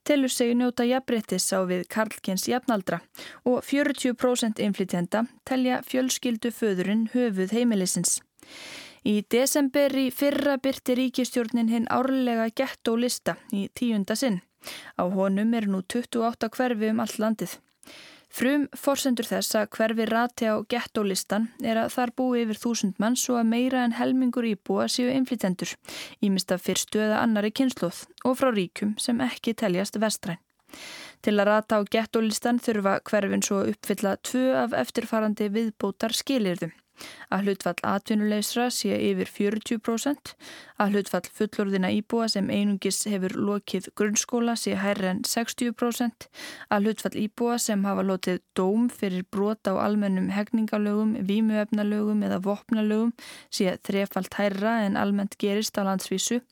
telur 0.09 0.33
sig 0.33 0.55
njóta 0.57 0.87
jafnbrettis 0.89 1.51
á 1.53 1.61
við 1.69 1.85
Karlkins 1.93 2.47
jafnaldra 2.49 3.03
og 3.45 3.61
40% 3.69 4.65
inflytjenda 4.65 5.27
telja 5.45 5.83
fjölskyldu 5.85 6.55
föðurinn 6.57 7.11
höfuð 7.12 7.53
heimilisins. 7.53 8.23
Í 9.05 9.21
desember 9.31 9.93
í 9.93 10.09
fyrra 10.11 10.57
byrti 10.57 10.97
ríkistjórnin 10.97 11.69
hinn 11.71 11.93
árlega 11.93 12.49
gett 12.57 12.89
og 12.89 13.05
lista 13.05 13.37
í 13.53 13.69
tíunda 13.77 14.17
sinn. 14.17 14.41
Á 14.97 15.05
honum 15.05 15.53
er 15.55 15.69
nú 15.71 15.85
28 15.85 16.49
hverfi 16.57 16.91
um 16.91 17.05
all 17.05 17.17
landið. 17.23 17.59
Frum 18.33 18.67
forsendur 18.77 19.29
þess 19.29 19.55
að 19.57 19.69
hverfi 19.77 20.07
rati 20.11 20.49
á 20.51 20.55
gettólistan 20.69 21.49
er 21.62 21.79
að 21.81 21.93
þar 21.95 22.12
búi 22.19 22.43
yfir 22.43 22.61
þúsund 22.61 22.99
mann 23.03 23.17
svo 23.17 23.39
að 23.41 23.51
meira 23.53 23.85
en 23.87 23.95
helmingur 23.97 24.49
íbúa 24.49 24.89
séu 24.93 25.12
inflytendur, 25.15 25.77
ímist 26.21 26.53
af 26.53 26.67
fyrstu 26.67 27.01
eða 27.07 27.23
annari 27.23 27.53
kynsluð 27.55 28.03
og 28.25 28.39
frá 28.41 28.51
ríkum 28.53 28.97
sem 29.01 29.23
ekki 29.25 29.55
teljast 29.55 30.01
vestræn. 30.03 30.43
Til 31.23 31.39
að 31.39 31.49
rata 31.49 31.79
á 31.79 31.81
gettólistan 31.89 32.59
þurfa 32.61 32.99
hverfin 33.09 33.47
svo 33.47 33.62
uppfylla 33.71 34.17
tvö 34.27 34.49
af 34.67 34.75
eftirfarandi 34.77 35.49
viðbótar 35.55 36.12
skilirðum 36.12 36.75
að 37.33 37.47
hlutfall 37.47 37.81
atvinnuleysra 37.87 38.67
sé 38.75 38.97
yfir 39.11 39.31
40%, 39.31 40.33
að 40.81 40.97
hlutfall 40.97 41.31
fullorðina 41.39 41.91
íbúa 41.97 42.29
sem 42.33 42.51
einungis 42.53 43.03
hefur 43.11 43.37
lokið 43.37 43.91
grunnskóla 43.99 44.57
sé 44.61 44.77
hærri 44.81 45.11
en 45.13 45.23
60%, 45.29 46.29
að 46.71 46.89
hlutfall 46.89 47.17
íbúa 47.27 47.61
sem 47.63 47.85
hafa 47.89 48.05
lotið 48.07 48.43
dóm 48.59 48.91
fyrir 48.93 49.25
brota 49.31 49.77
á 49.77 49.85
almennum 49.87 50.33
hegningalögum, 50.35 51.17
vímuefnalögum 51.29 52.27
eða 52.27 52.43
vopnalögum 52.45 53.15
sé 53.51 53.77
þrefalt 53.87 54.37
hærra 54.41 54.81
en 54.87 55.01
almennt 55.01 55.39
gerist 55.41 55.79
á 55.81 55.87
landsvísu 55.87 56.43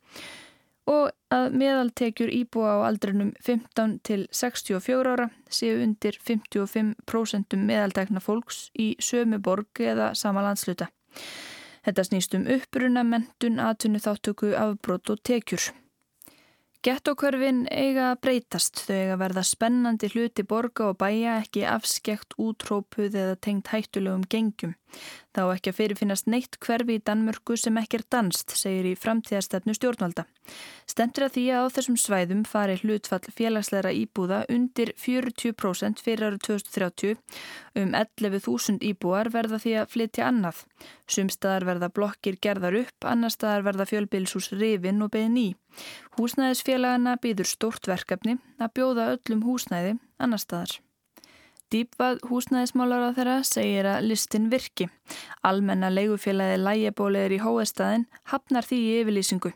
og 0.90 1.10
að 1.32 1.54
meðaltekjur 1.60 2.32
íbúa 2.32 2.76
á 2.76 2.78
aldrinum 2.90 3.32
15 3.40 3.98
til 4.04 4.26
64 4.30 5.14
ára 5.14 5.30
séu 5.48 5.80
undir 5.84 6.18
55% 6.20 7.56
meðaltekna 7.56 8.20
fólks 8.20 8.68
í 8.76 8.92
sömu 9.00 9.40
borg 9.40 9.80
eða 9.80 10.12
sama 10.18 10.44
landsluta. 10.44 10.90
Þetta 11.84 12.04
snýst 12.08 12.36
um 12.36 12.46
uppruna, 12.48 13.04
mentun, 13.04 13.60
atvinnu 13.60 14.00
þáttöku, 14.00 14.54
afbrót 14.56 15.10
og 15.12 15.20
tekjur. 15.24 15.72
Gettokörfin 16.84 17.62
eiga 17.72 18.10
að 18.10 18.18
breytast, 18.26 18.82
þau 18.84 18.94
eiga 18.94 19.12
að 19.14 19.20
verða 19.22 19.44
spennandi 19.48 20.08
hluti 20.12 20.44
borga 20.44 20.90
og 20.90 20.98
bæja 21.00 21.38
ekki 21.40 21.62
afskekt 21.64 22.36
útrópuð 22.36 23.16
eða 23.22 23.38
tengt 23.40 23.70
hættulegum 23.72 24.26
gengjum. 24.28 24.74
Þá 25.34 25.42
ekki 25.50 25.72
að 25.72 25.78
fyrirfinnast 25.80 26.28
neitt 26.30 26.56
hverfi 26.62 26.94
í 26.94 27.02
Danmörku 27.02 27.56
sem 27.58 27.74
ekki 27.80 27.98
er 27.98 28.04
danst, 28.14 28.52
segir 28.54 28.86
í 28.86 28.94
framtíðastefnu 28.94 29.74
stjórnvalda. 29.74 30.24
Stendur 30.86 31.26
að 31.26 31.34
því 31.34 31.44
að 31.50 31.66
á 31.66 31.74
þessum 31.74 31.96
svæðum 31.98 32.44
fari 32.46 32.76
hlutfall 32.78 33.32
félagsleira 33.34 33.90
íbúða 33.98 34.44
undir 34.54 34.92
40% 35.00 36.04
fyrir 36.06 36.28
árið 36.28 36.46
2030. 36.46 37.18
Um 37.74 37.98
11.000 37.98 38.86
íbúar 38.86 39.32
verða 39.34 39.58
því 39.58 39.74
að 39.82 39.90
flytja 39.96 40.30
annað. 40.30 40.62
Sumstaðar 41.10 41.66
verða 41.72 41.90
blokkir 41.98 42.38
gerðar 42.38 42.78
upp, 42.84 42.96
annar 43.02 43.34
staðar 43.34 43.66
verða 43.72 43.90
fjölbilshús 43.90 44.52
rifin 44.54 45.02
og 45.02 45.10
beðin 45.18 45.40
í. 45.42 45.48
Húsnæðisfélagana 46.14 47.18
býður 47.18 47.50
stort 47.50 47.90
verkefni 47.90 48.38
að 48.62 48.74
bjóða 48.78 49.12
öllum 49.16 49.46
húsnæði 49.50 49.96
annar 50.22 50.46
staðar. 50.46 50.78
Dýpvað 51.74 52.20
húsnæðismálar 52.28 53.02
á 53.02 53.10
þeirra 53.16 53.36
segir 53.42 53.86
að 53.90 54.04
listin 54.06 54.44
virki. 54.52 54.86
Almenna 55.42 55.88
leigufélagi 55.90 56.60
lægjabólegur 56.60 57.34
í 57.34 57.40
hóestæðin 57.42 58.04
hafnar 58.30 58.68
því 58.68 58.78
í 58.78 58.92
yfirlýsingu. 59.00 59.50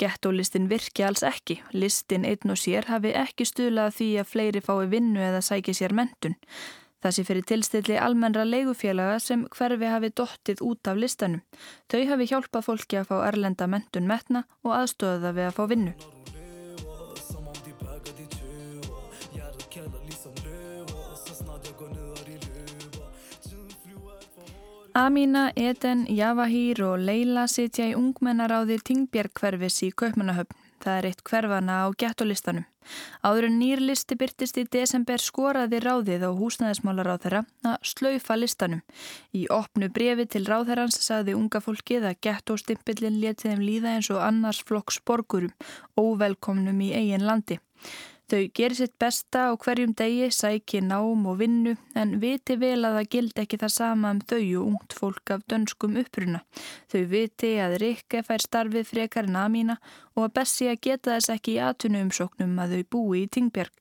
Gettólistin 0.00 0.70
virki 0.72 1.04
alls 1.04 1.26
ekki. 1.28 1.58
Listin 1.76 2.24
einn 2.24 2.54
og 2.54 2.56
sér 2.56 2.88
hafi 2.88 3.12
ekki 3.12 3.44
stuðlað 3.50 3.98
því 3.98 4.10
að 4.22 4.30
fleiri 4.32 4.64
fái 4.64 4.88
vinnu 4.94 5.20
eða 5.28 5.44
sæki 5.44 5.76
sér 5.76 5.92
mentun. 5.92 6.38
Það 7.04 7.14
sé 7.14 7.24
fyrir 7.28 7.48
tilstilli 7.52 7.98
almennra 8.00 8.48
leigufélaga 8.48 9.18
sem 9.20 9.44
hverfi 9.52 9.92
hafi 9.92 10.08
dottið 10.08 10.64
út 10.64 10.88
af 10.88 10.96
listanum. 10.98 11.44
Þau 11.92 12.00
hafi 12.14 12.32
hjálpað 12.32 12.70
fólki 12.72 13.02
að 13.02 13.12
fá 13.12 13.18
erlenda 13.28 13.68
mentun 13.68 14.08
metna 14.08 14.48
og 14.64 14.72
aðstöða 14.80 15.36
við 15.36 15.50
að 15.50 15.60
fá 15.60 15.66
vinnu. 15.68 16.17
Amina, 24.94 25.52
Eden, 25.56 26.06
Javahír 26.08 26.80
og 26.86 27.02
Leila 27.04 27.44
sitja 27.50 27.90
í 27.90 27.94
ungmennaráði 27.98 28.78
Tingbjergkverfis 28.88 29.82
í 29.84 29.90
Kaupmannahöfn. 29.92 30.56
Það 30.78 30.98
er 30.98 31.06
eitt 31.08 31.22
hverfana 31.26 31.76
á 31.84 31.86
gettulistanum. 31.98 32.64
Áður 33.20 33.48
en 33.48 33.58
nýr 33.60 33.82
listi 33.82 34.16
byrtist 34.16 34.56
í 34.60 34.64
desember 34.72 35.20
skoraði 35.20 35.80
ráðið 35.82 36.24
á 36.24 36.30
húsnæðismálar 36.38 37.10
á 37.12 37.16
þeirra 37.20 37.42
að 37.68 37.88
slaufa 37.90 38.36
listanum. 38.38 38.84
Í 39.34 39.44
opnu 39.52 39.90
brefi 39.92 40.28
til 40.30 40.46
ráðherrans 40.48 41.00
sagði 41.04 41.36
unga 41.36 41.60
fólkið 41.60 42.08
að 42.08 42.20
gettóstimpillin 42.24 43.18
letið 43.20 43.52
þeim 43.52 43.66
líða 43.66 43.96
eins 43.98 44.12
og 44.14 44.22
annars 44.24 44.62
flokks 44.64 45.02
borgurum, 45.04 45.52
óvelkomnum 45.98 46.80
í 46.80 46.94
eigin 46.94 47.26
landi. 47.28 47.58
Þau 48.28 48.42
gerir 48.52 48.76
sitt 48.76 48.92
besta 49.00 49.46
á 49.48 49.56
hverjum 49.56 49.94
degi, 49.96 50.26
sæki 50.28 50.82
nám 50.84 51.22
og 51.30 51.38
vinnu 51.40 51.72
en 51.96 52.10
viti 52.20 52.58
vel 52.60 52.84
að 52.84 52.98
það 52.98 53.06
gild 53.14 53.38
ekki 53.40 53.58
það 53.62 53.72
sama 53.72 54.10
um 54.12 54.20
þau 54.20 54.42
og 54.42 54.66
ungt 54.66 54.96
fólk 54.98 55.32
af 55.32 55.46
dönskum 55.48 55.96
uppruna. 55.96 56.42
Þau 56.92 57.02
viti 57.08 57.54
að 57.56 57.78
Rikke 57.80 58.20
fær 58.26 58.44
starfið 58.44 58.84
frekar 58.90 59.30
en 59.30 59.38
Amína 59.40 59.78
og 60.12 60.26
að 60.26 60.34
Bessi 60.36 60.68
að 60.68 60.82
geta 60.84 61.14
þess 61.14 61.32
ekki 61.38 61.54
í 61.56 61.62
atvinnuumsóknum 61.70 62.60
að 62.60 62.76
þau 62.76 62.84
búi 62.92 63.22
í 63.22 63.30
Tingbjörg. 63.32 63.72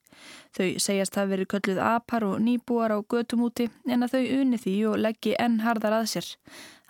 Þau 0.55 0.79
segjast 0.79 1.19
að 1.19 1.33
verið 1.33 1.51
kölluð 1.51 1.83
apar 1.83 2.23
og 2.29 2.39
nýbúar 2.41 2.95
á 2.95 3.03
götumúti 3.03 3.67
en 3.83 4.07
að 4.07 4.15
þau 4.15 4.23
uni 4.39 4.61
því 4.63 4.77
og 4.93 4.97
leggji 5.03 5.35
enn 5.43 5.59
hardar 5.65 5.99
að 5.99 6.07
sér. 6.13 6.31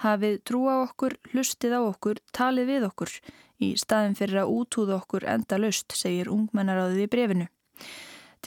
Hafið 0.06 0.40
trú 0.46 0.62
á 0.70 0.86
okkur, 0.86 1.18
hlustið 1.34 1.74
á 1.74 1.82
okkur, 1.82 2.22
talið 2.38 2.70
við 2.70 2.88
okkur. 2.92 3.18
Í 3.64 3.74
staðin 3.80 4.18
fyrir 4.18 4.44
að 4.44 4.54
útúða 4.60 5.00
okkur 5.02 5.28
enda 5.28 5.60
löst, 5.62 5.96
segir 5.96 6.30
ungmennaráðið 6.34 7.04
í 7.06 7.10
brefinu. 7.14 7.50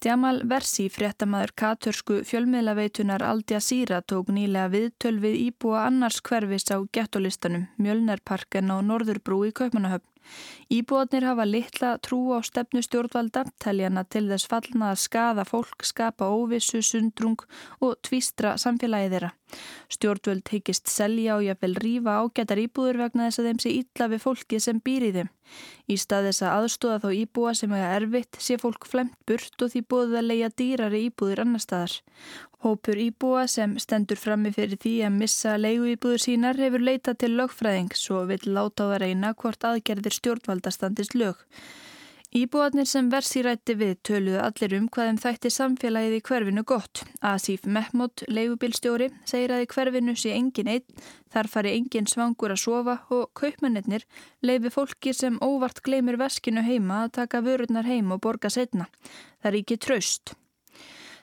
Djamal 0.00 0.38
Versi, 0.48 0.86
fréttamaður 0.88 1.50
katörsku 1.60 2.20
fjölmiðlaveitunar 2.24 3.20
Aldja 3.26 3.58
Sýra 3.60 3.98
tók 4.00 4.30
nýlega 4.32 4.70
viðtöl 4.72 5.18
við 5.20 5.34
íbúa 5.50 5.82
annars 5.88 6.22
hverfis 6.24 6.70
á 6.72 6.80
gettolistanum 6.94 7.66
Mjölnerparken 7.76 8.70
á 8.72 8.80
Norðurbrú 8.80 9.42
í 9.48 9.52
Kaupmannahöfn. 9.52 10.06
Íbúðarnir 10.72 11.26
hafa 11.28 11.44
litla 11.48 11.90
trú 11.98 12.20
á 12.32 12.40
stefnu 12.46 12.80
stjórnvalda, 12.86 13.44
teljana 13.60 14.06
til 14.06 14.28
þess 14.30 14.48
fallna 14.48 14.94
að 14.94 15.02
skada 15.04 15.44
fólk, 15.44 15.84
skapa 15.84 16.30
óvissu, 16.32 16.80
sundrung 16.80 17.44
og 17.80 17.98
tvístra 18.06 18.56
samfélagið 18.56 19.16
þeirra. 19.18 19.34
Stjórnvöld 19.90 20.50
hyggist 20.52 20.90
selja 20.90 21.36
og 21.36 21.44
jáfnvel 21.46 21.74
rýfa 21.82 22.16
ágættar 22.22 22.60
íbúður 22.62 23.00
vegna 23.02 23.26
þess 23.28 23.42
að 23.42 23.48
þeim 23.48 23.60
sé 23.64 23.72
illa 23.80 24.08
við 24.12 24.24
fólki 24.24 24.60
sem 24.62 24.80
býr 24.84 25.06
í 25.08 25.12
þeim. 25.16 25.30
Í 25.90 25.96
stað 25.98 26.28
þess 26.28 26.44
að 26.46 26.56
aðstóða 26.56 26.98
þá 27.02 27.08
íbúa 27.18 27.54
sem 27.58 27.74
hega 27.74 27.90
erfitt 27.98 28.38
sé 28.38 28.58
fólk 28.62 28.86
flemt 28.86 29.16
burt 29.26 29.64
og 29.64 29.72
því 29.72 29.82
búið 29.90 30.16
að 30.20 30.28
leia 30.30 30.50
dýrari 30.62 31.02
íbúður 31.08 31.42
annar 31.44 31.64
staðar. 31.64 31.96
Hópur 32.60 32.98
íbúa 33.00 33.46
sem 33.48 33.78
stendur 33.80 34.20
frammi 34.20 34.52
fyrir 34.52 34.78
því 34.80 34.94
að 35.06 35.14
missa 35.16 35.56
leigu 35.56 35.86
íbúður 35.94 36.24
sínar 36.26 36.60
hefur 36.60 36.84
leitað 36.84 37.22
til 37.22 37.30
lögfræðing 37.38 37.94
svo 37.96 38.26
vil 38.28 38.42
láta 38.44 38.84
á 38.84 38.92
að 38.92 39.00
reyna 39.06 39.32
hvort 39.32 39.64
aðgerðir 39.64 40.18
stjórnvaldastandist 40.18 41.16
lög. 41.16 41.40
Íbúarnir 42.30 42.86
sem 42.86 43.08
versi 43.10 43.40
rætti 43.42 43.74
við 43.74 43.96
töluðu 44.06 44.36
allir 44.38 44.74
um 44.76 44.84
hvaðum 44.94 45.16
þætti 45.18 45.50
samfélagið 45.50 46.12
í 46.14 46.20
hverfinu 46.28 46.62
gott. 46.62 47.00
Asíf 47.26 47.64
Mehmod, 47.66 48.22
leigubilstjóri, 48.30 49.08
segir 49.26 49.50
að 49.56 49.64
í 49.64 49.68
hverfinu 49.72 50.14
sé 50.14 50.36
engin 50.36 50.70
einn, 50.70 51.00
þar 51.34 51.50
fari 51.50 51.72
engin 51.74 52.06
svangur 52.06 52.54
að 52.54 52.62
sofa 52.62 52.96
og 53.10 53.32
kaupmennir 53.34 54.06
leifi 54.46 54.70
fólki 54.70 55.10
sem 55.10 55.42
óvart 55.42 55.82
gleymir 55.82 56.20
veskinu 56.22 56.62
heima 56.62 57.02
að 57.08 57.16
taka 57.18 57.42
vörurnar 57.42 57.90
heim 57.90 58.14
og 58.14 58.22
borga 58.22 58.46
setna. 58.46 58.86
Það 59.42 59.50
er 59.50 59.60
ekki 59.64 59.82
traust. 59.82 60.36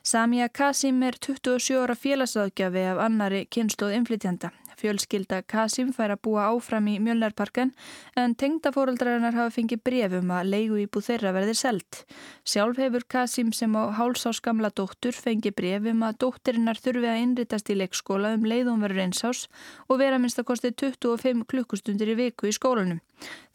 Samia 0.04 0.52
Kasim 0.52 1.00
er 1.08 1.16
27 1.16 1.80
ára 1.86 1.96
félagsaðgjafi 1.96 2.84
af 2.92 3.00
annari 3.08 3.46
kynnslóð 3.48 3.96
inflytjanda. 3.96 4.52
Fjölskylda 4.78 5.40
Kasim 5.50 5.90
fær 5.94 6.12
að 6.14 6.20
búa 6.22 6.44
áfram 6.52 6.86
í 6.90 6.98
Mjölnarparken 7.02 7.72
en 8.18 8.36
tengdafóraldrarinnar 8.38 9.34
hafa 9.34 9.54
fengið 9.56 9.82
brefum 9.88 10.30
að 10.30 10.52
leigu 10.52 10.78
íbúð 10.84 11.08
þeirra 11.08 11.32
verði 11.34 11.56
selt. 11.58 12.02
Sjálf 12.46 12.78
hefur 12.78 13.06
Kasim 13.10 13.50
sem 13.56 13.74
á 13.74 13.90
hálsás 13.98 14.38
gamla 14.44 14.70
dóttur 14.70 15.18
fengið 15.18 15.56
brefum 15.58 16.04
að 16.06 16.20
dóttirinnar 16.24 16.78
þurfi 16.78 17.10
að 17.10 17.22
innritast 17.24 17.72
í 17.74 17.78
leikskóla 17.80 18.36
um 18.38 18.46
leiðum 18.46 18.86
verður 18.86 19.08
einsás 19.08 19.46
og 19.88 19.98
vera 20.02 20.20
minnst 20.22 20.38
að 20.38 20.50
kosti 20.52 20.72
25 20.72 21.42
klukkustundir 21.50 22.14
í 22.14 22.18
viku 22.22 22.46
í 22.46 22.54
skólanum. 22.54 23.02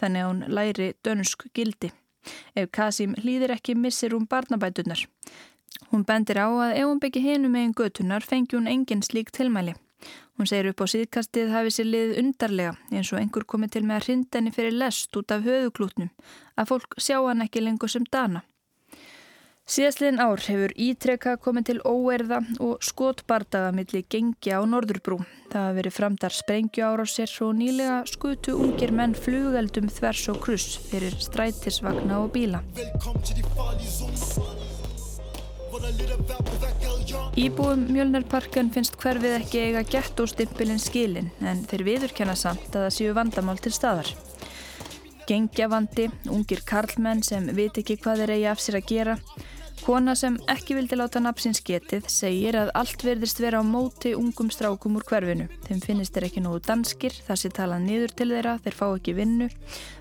Þannig 0.03 0.25
að 0.25 0.31
hún 0.31 0.43
læri 0.59 0.91
dönsk 1.07 1.47
gildi. 1.55 1.93
Ef 2.55 2.69
Kasim 2.71 3.15
hlýðir 3.19 3.55
ekki 3.55 3.75
missir 3.79 4.15
hún 4.15 4.27
barnabætunar. 4.27 5.07
Hún 5.91 6.05
bendir 6.07 6.39
á 6.39 6.47
að 6.47 6.75
ef 6.81 6.85
hún 6.89 7.01
byggi 7.03 7.23
hinum 7.23 7.55
megin 7.55 7.75
götunar 7.77 8.23
fengi 8.25 8.57
hún 8.57 8.69
engin 8.69 9.03
slík 9.05 9.31
tilmæli. 9.31 9.75
Hún 10.37 10.49
segir 10.49 10.71
upp 10.71 10.81
á 10.81 10.87
síðkastið 10.89 11.51
hafi 11.53 11.73
sér 11.75 11.89
liðið 11.91 12.21
undarlega 12.23 12.77
eins 12.89 13.11
og 13.13 13.19
einhver 13.19 13.45
komið 13.45 13.75
til 13.75 13.83
með 13.85 13.99
að 13.99 14.07
hrinda 14.07 14.39
henni 14.39 14.55
fyrir 14.55 14.79
lest 14.79 15.19
út 15.19 15.35
af 15.35 15.45
höðuklútnum 15.45 16.09
að 16.57 16.71
fólk 16.71 16.97
sjá 16.97 17.19
hann 17.19 17.45
ekki 17.45 17.61
lengur 17.61 17.91
sem 17.93 18.07
dana. 18.09 18.41
Síðastliðin 19.63 20.19
ár 20.19 20.41
hefur 20.43 20.73
ítrekka 20.75 21.37
komið 21.39 21.67
til 21.69 21.77
óerða 21.87 22.41
og 22.59 22.81
skotbardaga 22.83 23.69
millir 23.71 24.03
gengja 24.11 24.59
á 24.59 24.61
Norðurbrú. 24.67 25.21
Það 25.53 25.63
hafi 25.63 25.77
verið 25.77 25.95
framdar 25.95 26.35
sprengju 26.35 26.83
ára 26.83 27.05
sér 27.07 27.31
og 27.45 27.53
nýlega 27.61 28.01
skutu 28.11 28.57
ungir 28.59 28.91
menn 28.91 29.15
flugeldum 29.15 29.87
þvers 29.87 30.25
og 30.35 30.43
kruss 30.43 30.75
fyrir 30.89 31.15
strætisvagna 31.15 32.19
og 32.25 32.33
bíla. 32.35 32.59
Íbúum 37.33 37.87
Mjölnarparken 37.89 38.69
finnst 38.71 38.95
hverfið 39.01 39.33
ekki 39.39 39.61
eiga 39.67 39.81
gett 39.89 40.19
og 40.21 40.29
stimpilinn 40.29 40.81
skilin 40.81 41.31
en 41.41 41.63
þeir 41.69 41.83
viðurkenna 41.87 42.35
samt 42.37 42.69
að 42.69 42.85
það 42.85 42.93
séu 42.97 43.15
vandamál 43.17 43.57
til 43.59 43.73
staðar. 43.73 44.11
Gengjavandi, 45.27 46.09
ungir 46.31 46.61
karlmenn 46.67 47.23
sem 47.25 47.47
vit 47.57 47.79
ekki 47.79 47.97
hvað 48.03 48.23
þeir 48.23 48.33
eigi 48.35 48.47
af 48.51 48.61
sér 48.63 48.77
að 48.79 48.87
gera. 48.91 49.15
Kona 49.83 50.13
sem 50.15 50.37
ekki 50.51 50.77
vildi 50.77 50.95
láta 50.95 51.19
napsins 51.19 51.59
getið 51.67 52.05
segir 52.11 52.55
að 52.59 52.71
allt 52.79 53.03
verðist 53.03 53.41
vera 53.43 53.59
á 53.59 53.63
móti 53.67 54.13
ungum 54.15 54.51
strákum 54.53 54.95
úr 54.99 55.07
hverfinu. 55.09 55.49
Þeim 55.65 55.81
finnist 55.83 56.15
þeir 56.15 56.29
ekki 56.29 56.43
nógu 56.45 56.61
danskir, 56.67 57.17
það 57.27 57.41
sé 57.41 57.51
talað 57.57 57.83
niður 57.89 58.15
til 58.15 58.29
þeirra, 58.31 58.59
þeir 58.63 58.79
fá 58.79 58.85
ekki 58.93 59.17
vinnu. 59.17 59.49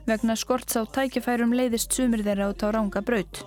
Vegna 0.06 0.38
skorts 0.38 0.78
á 0.78 0.86
tækifærum 0.86 1.56
leiðist 1.58 1.98
sumir 1.98 2.22
þeirra 2.22 2.50
á 2.50 2.54
tá 2.54 2.70
ranga 2.70 3.02
braut. 3.02 3.42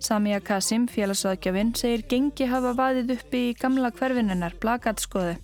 Samia 0.00 0.40
Kasim, 0.44 0.86
félagsraðgjafinn, 0.90 1.74
segir 1.78 2.06
gengi 2.08 2.48
hafa 2.50 2.72
vaðið 2.78 3.14
uppi 3.16 3.42
í 3.50 3.56
gamla 3.58 3.92
hverfinennar, 3.96 4.56
plakatskoðu. 4.62 5.36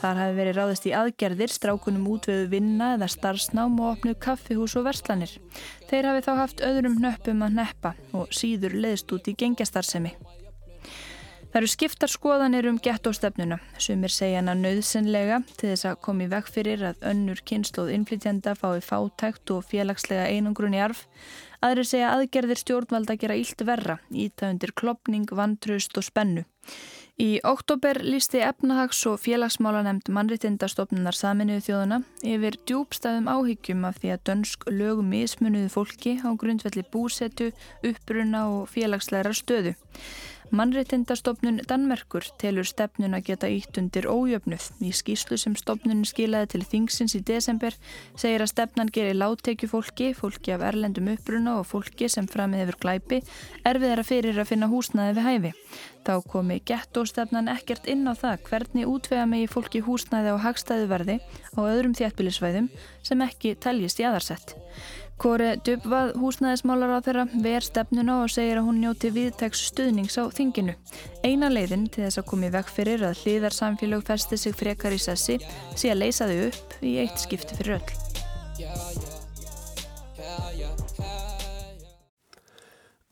Þar 0.00 0.22
hafi 0.22 0.38
verið 0.38 0.58
ráðist 0.58 0.88
í 0.88 0.94
aðgerðir, 0.96 1.52
strákunum 1.52 2.08
útveðu 2.14 2.48
vinna 2.54 2.94
eða 2.96 3.10
starfsnám 3.12 3.78
og 3.82 3.92
opnuð 3.96 4.18
kaffihús 4.24 4.78
og 4.80 4.88
verslanir. 4.88 5.36
Þeir 5.90 6.10
hafi 6.12 6.26
þá 6.26 6.32
haft 6.42 6.64
öðrum 6.64 6.98
nöppum 7.02 7.46
að 7.46 7.60
neppa 7.60 7.94
og 8.16 8.34
síður 8.34 8.78
leiðst 8.80 9.12
út 9.14 9.30
í 9.30 9.36
gengjastarðsemi. 9.38 10.16
Það 11.48 11.62
eru 11.62 11.68
skiptar 11.72 12.10
skoðanir 12.12 12.66
um 12.68 12.78
gettóstefnuna. 12.84 13.56
Sumir 13.80 14.12
segja 14.12 14.42
hana 14.42 14.52
nöðsynlega 14.52 15.38
til 15.56 15.70
þess 15.70 15.86
að 15.88 16.00
komi 16.04 16.26
vekk 16.28 16.50
fyrir 16.52 16.82
að 16.90 17.06
önnur 17.08 17.40
kynnslóð 17.48 17.94
innflytjanda 17.94 18.52
fái 18.58 18.82
fátækt 18.84 19.54
og 19.54 19.64
félagslega 19.70 20.26
einangrun 20.28 20.76
í 20.76 20.82
arf. 20.84 21.06
Aðri 21.58 21.82
segja 21.90 22.12
aðgerðir 22.14 22.60
stjórnvalda 22.60 23.16
gera 23.18 23.34
ílt 23.34 23.64
verra, 23.66 23.98
ítæfundir 24.14 24.70
klopning, 24.78 25.26
vantraust 25.34 25.96
og 25.98 26.06
spennu. 26.06 26.44
Í 27.18 27.40
oktober 27.42 27.98
lísti 28.06 28.38
efnahags- 28.46 29.00
og 29.10 29.16
félagsmála 29.18 29.80
nefnd 29.82 30.12
mannrittindastofnunar 30.14 31.16
saminuðu 31.18 31.64
þjóðuna 31.66 31.98
yfir 32.22 32.58
djúbstæðum 32.62 33.26
áhyggjum 33.32 33.88
af 33.88 33.98
því 33.98 34.12
að 34.14 34.22
dönsk 34.30 34.68
lögum 34.70 35.10
mismunuðu 35.10 35.72
fólki 35.74 36.12
á 36.22 36.30
grundvelli 36.38 36.84
búsetu, 36.92 37.50
uppbruna 37.82 38.44
og 38.52 38.70
félagsleira 38.70 39.34
stöðu. 39.34 39.74
Mannreitindastofnun 40.48 41.58
Danmerkur 41.68 42.24
telur 42.40 42.64
stefnun 42.64 43.12
að 43.18 43.26
geta 43.26 43.48
ítt 43.52 43.76
undir 43.76 44.06
ójöfnuð. 44.08 44.70
Í 44.80 44.92
skýslu 44.96 45.36
sem 45.36 45.52
stofnun 45.58 46.06
skilaði 46.08 46.54
til 46.54 46.60
þingsins 46.70 47.14
í 47.18 47.20
desember 47.20 47.74
segir 48.16 48.40
að 48.40 48.52
stefnan 48.54 48.88
gerir 48.94 49.18
láttekju 49.20 49.68
fólki, 49.68 50.14
fólki 50.16 50.54
af 50.56 50.64
erlendum 50.70 51.10
uppbruna 51.12 51.58
og 51.60 51.68
fólki 51.68 52.08
sem 52.08 52.24
framið 52.30 52.64
hefur 52.64 52.78
glæpi, 52.84 53.18
erfiðara 53.68 54.06
fyrir 54.08 54.40
að 54.40 54.48
finna 54.54 54.70
húsnaði 54.72 55.18
við 55.18 55.28
hæfi. 55.28 55.52
Þá 56.08 56.14
komi 56.32 56.56
gettóstefnan 56.64 57.52
ekkert 57.52 57.84
inn 57.92 58.08
á 58.08 58.16
það 58.16 58.46
hvernig 58.48 58.88
útvega 58.88 59.26
megi 59.28 59.50
fólki 59.52 59.84
húsnaði 59.84 60.32
á 60.32 60.36
hagstæðu 60.46 60.88
verði 60.88 61.18
á 61.52 61.60
öðrum 61.60 61.98
þjættbílisvæðum 61.98 62.70
sem 63.04 63.26
ekki 63.28 63.52
teljist 63.60 64.00
í 64.00 64.08
aðarsett. 64.08 64.56
Kori 65.18 65.48
Dubvað 65.66 66.12
húsnæðismálar 66.22 66.92
á 66.94 66.98
þeirra 67.02 67.24
ver 67.42 67.64
stefnuna 67.66 68.20
og 68.22 68.30
segir 68.30 68.60
að 68.60 68.68
hún 68.68 68.76
njóti 68.84 69.10
viðtæks 69.10 69.64
stuðnings 69.72 70.14
á 70.14 70.30
þinginu. 70.30 70.76
Eina 71.26 71.50
leiðin 71.50 71.88
til 71.90 72.04
þess 72.04 72.20
að 72.22 72.28
komi 72.30 72.50
vekk 72.54 72.70
fyrir 72.70 73.02
að 73.08 73.24
hlýðar 73.24 73.56
samfélag 73.56 74.04
festi 74.06 74.38
sig 74.38 74.54
frekar 74.54 74.94
í 74.94 75.00
sessi 75.02 75.40
sé 75.74 75.90
að 75.90 76.04
leysa 76.04 76.28
þau 76.30 76.44
upp 76.46 76.76
í 76.86 76.92
eitt 77.02 77.18
skipti 77.18 77.58
fyrir 77.58 77.80
öll. 77.80 77.88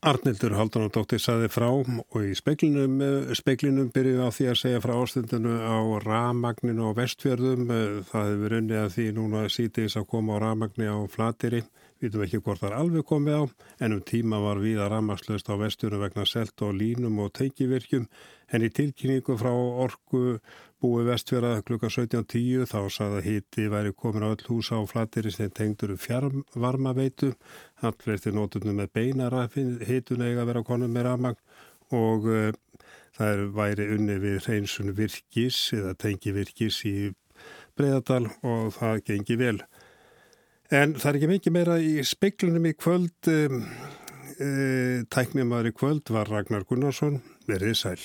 Arnildur 0.07 0.55
Haldunardóttir 0.55 1.19
saði 1.19 1.49
frá 1.51 1.67
og 1.73 2.19
í 2.23 2.37
speiklinum, 2.39 3.01
speiklinum 3.35 3.89
byrjuði 3.91 4.23
á 4.23 4.31
því 4.31 4.47
að 4.53 4.61
segja 4.61 4.83
frá 4.85 4.93
ástundinu 4.95 5.57
á 5.59 5.83
ramagninu 6.05 6.85
og 6.87 7.01
vestfjörðum. 7.01 7.67
Það 8.13 8.31
hefur 8.31 8.57
unnið 8.61 8.85
að 8.85 8.93
því 8.95 9.09
núna 9.17 9.43
sítiðis 9.51 9.99
að 9.99 10.07
koma 10.13 10.39
á 10.39 10.43
ramagni 10.47 10.87
á 10.87 10.95
flatiri 11.11 11.65
Vitum 12.03 12.23
ekki 12.27 12.43
hvort 12.45 12.61
það 12.61 12.69
er 12.69 12.77
alveg 12.77 13.05
komið 13.09 13.37
á, 13.41 13.43
en 13.87 13.97
um 13.97 14.01
tíma 14.05 14.41
var 14.45 14.59
við 14.61 14.83
að 14.85 14.91
rammarslöst 14.93 15.49
á 15.49 15.57
vestunum 15.57 16.03
vegna 16.05 16.27
selt 16.29 16.61
og 16.67 16.75
línum 16.77 17.23
og 17.25 17.31
teikivirkjum, 17.39 18.05
en 18.53 18.67
í 18.67 18.69
tilkynningu 18.69 19.37
frá 19.41 19.49
orgu 19.53 20.39
búi 20.83 21.07
vestfjörða 21.09 21.63
klukka 21.65 21.89
17.10 21.89 22.69
þá 22.69 22.81
saða 22.93 23.23
hiti 23.25 23.65
væri 23.73 23.95
komin 23.97 24.27
á 24.29 24.33
öll 24.35 24.45
húsa 24.51 24.77
á 24.77 24.85
flatiri 24.85 25.33
sem 25.33 25.49
tengdur 25.51 25.95
um 25.97 26.03
fjárvarmaveitu, 26.03 27.33
hann 27.81 27.97
flesti 28.03 28.35
nótunum 28.35 28.77
með 28.83 28.93
beinara 28.93 29.47
hitun 29.55 30.27
eiga 30.27 30.45
að 30.45 30.53
vera 30.53 30.67
konum 30.69 30.93
með 30.93 31.09
ramagn 31.09 31.41
og 31.97 32.29
uh, 32.29 32.53
það 33.17 33.33
er 33.33 33.47
væri 33.57 33.89
unni 33.97 34.19
við 34.21 34.43
hreinsun 34.45 34.93
virkis 34.99 35.71
eða 35.73 35.97
tengi 35.97 36.35
virkis 36.37 36.83
í 36.85 36.97
Breðardal 37.77 38.27
og 38.45 38.71
það 38.77 39.03
gengi 39.11 39.37
vel. 39.41 39.59
En 40.75 40.97
það 40.99 41.09
er 41.09 41.17
ekki 41.21 41.31
mikið 41.31 41.55
meira 41.55 41.77
í 41.79 42.03
speiklunum 42.03 42.65
í 42.67 42.73
kvöld, 42.75 43.29
um, 43.31 43.61
e, 44.43 44.49
tæknum 45.15 45.55
aðri 45.55 45.71
kvöld 45.77 46.11
var 46.11 46.31
Ragnar 46.33 46.67
Gunnarsson, 46.67 47.21
verið 47.47 47.77
sæl. 47.79 48.01